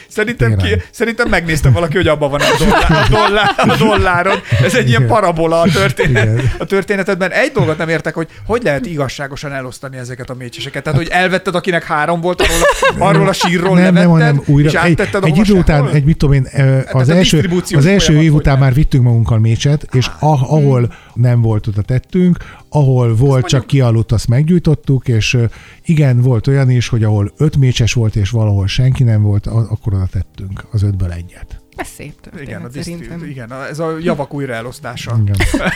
[0.07, 4.39] Szerintem, ki, szerintem megnézte valaki, hogy abban van a dollár, a, dollár, a dolláron.
[4.63, 5.13] Ez egy ilyen Igen.
[5.13, 6.51] parabola a, történet, Igen.
[6.57, 7.31] a történetedben.
[7.31, 10.83] Egy dolgot nem értek, hogy hogy lehet igazságosan elosztani ezeket a mécseseket.
[10.83, 12.61] Tehát, hogy elvetted, akinek három volt, arról
[12.99, 14.69] a, arról a sírról nem, nem, hanem újra.
[14.69, 17.49] és Egy, áttetted egy a idő után, egy mit tudom én, ö, az a első,
[17.75, 22.37] az első év után már vittünk magunkkal mécset, és ah, ahol nem volt, oda tettünk,
[22.69, 25.37] ahol volt, csak kialudt, azt meggyújtottuk, és
[25.85, 29.93] igen, volt olyan is, hogy ahol öt mécses volt, és valahol senki nem volt, akkor
[29.93, 31.61] oda tettünk az ötből egyet.
[31.75, 33.07] Ez szép történet, Igen, a szerintem.
[33.09, 35.19] disztri- igen, ez a javak újraelosztása.
[35.21, 35.35] Igen.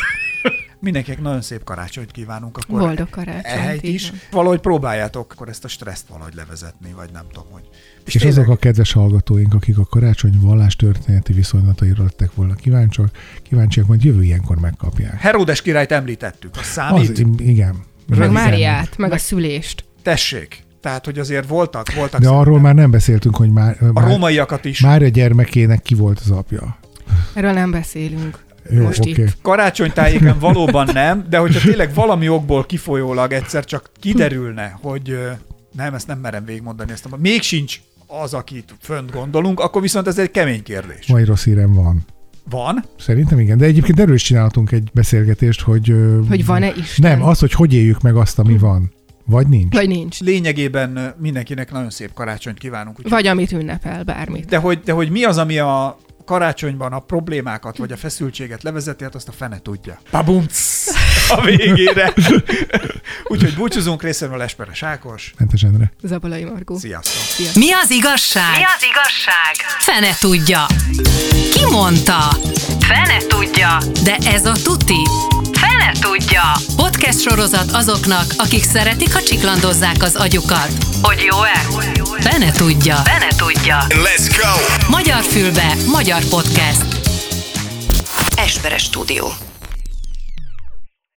[0.88, 2.58] Mindenkinek nagyon szép karácsonyt kívánunk.
[2.58, 4.10] Akkor Boldog karácsonyt, Ehelyt is.
[4.10, 4.20] van.
[4.32, 7.62] Valahogy próbáljátok akkor ezt a stresszt valahogy levezetni, vagy nem tudom, hogy.
[8.06, 13.12] És, és azok a kedves hallgatóink, akik a karácsony vallás történeti viszonylatairól lettek volna kíváncsiak,
[13.42, 15.20] kíváncsiak, majd jövő ilyenkor megkapják.
[15.20, 17.10] Heródes királyt említettük, az számít?
[17.10, 17.76] Az, igen.
[18.08, 18.32] Meg Igen.
[18.32, 19.84] Máriát, meg a szülést.
[20.02, 20.64] Tessék.
[20.82, 24.08] Tehát, hogy azért voltak, voltak De szerintem arról már nem beszéltünk, hogy már, a már,
[24.08, 24.82] rómaiakat is.
[24.82, 26.78] Mária gyermekének ki volt az apja.
[27.34, 28.46] Erről nem beszélünk.
[28.70, 29.10] Jó, Most oké.
[29.10, 29.38] itt.
[29.42, 35.20] Karácsonytájéken valóban nem, de hogyha tényleg valami okból kifolyólag egyszer csak kiderülne, hogy
[35.76, 40.08] nem, ezt nem merem végigmondani, ezt a, még sincs az, akit fönt gondolunk, akkor viszont
[40.08, 41.08] ez egy kemény kérdés.
[41.08, 42.06] Vagy rossz hírem van.
[42.50, 42.84] Van?
[42.98, 45.96] Szerintem igen, de egyébként erről is csinálhatunk egy beszélgetést, hogy...
[46.30, 47.12] Hogy van-e Isten?
[47.12, 48.92] Nem, az, hogy hogy éljük meg azt, ami van.
[49.26, 49.74] Vagy nincs.
[49.74, 50.20] Vagy nincs.
[50.20, 52.98] Lényegében mindenkinek nagyon szép karácsonyt kívánunk.
[52.98, 54.46] Úgyhogy Vagy amit ünnepel, bármit.
[54.46, 55.98] De hogy, de hogy mi az, ami a
[56.28, 60.00] karácsonyban a problémákat vagy a feszültséget levezeti, hát azt a fene tudja.
[60.10, 60.84] Pabumc!
[61.30, 62.14] A végére.
[63.32, 65.34] Úgyhogy búcsúzunk részemről Esperes Ákos.
[65.38, 65.92] Mentes Endre.
[66.04, 66.78] Zabalai Margó.
[66.78, 67.56] Sziasztok!
[67.56, 68.58] Mi az igazság?
[68.58, 69.56] Mi az igazság?
[69.80, 70.66] Fene tudja.
[71.54, 72.38] Ki mondta?
[72.80, 73.78] Fene tudja.
[74.04, 75.37] De ez a tuti.
[75.52, 76.42] Fene tudja.
[76.76, 80.70] Podcast sorozat azoknak, akik szeretik, ha csiklandozzák az agyukat.
[81.02, 81.60] Hogy jó-e?
[82.20, 82.96] Fene tudja.
[82.96, 83.78] Fene tudja.
[83.90, 84.76] Let's go!
[84.90, 86.86] Magyar fülbe, magyar podcast.
[88.36, 89.47] Esperes stúdió.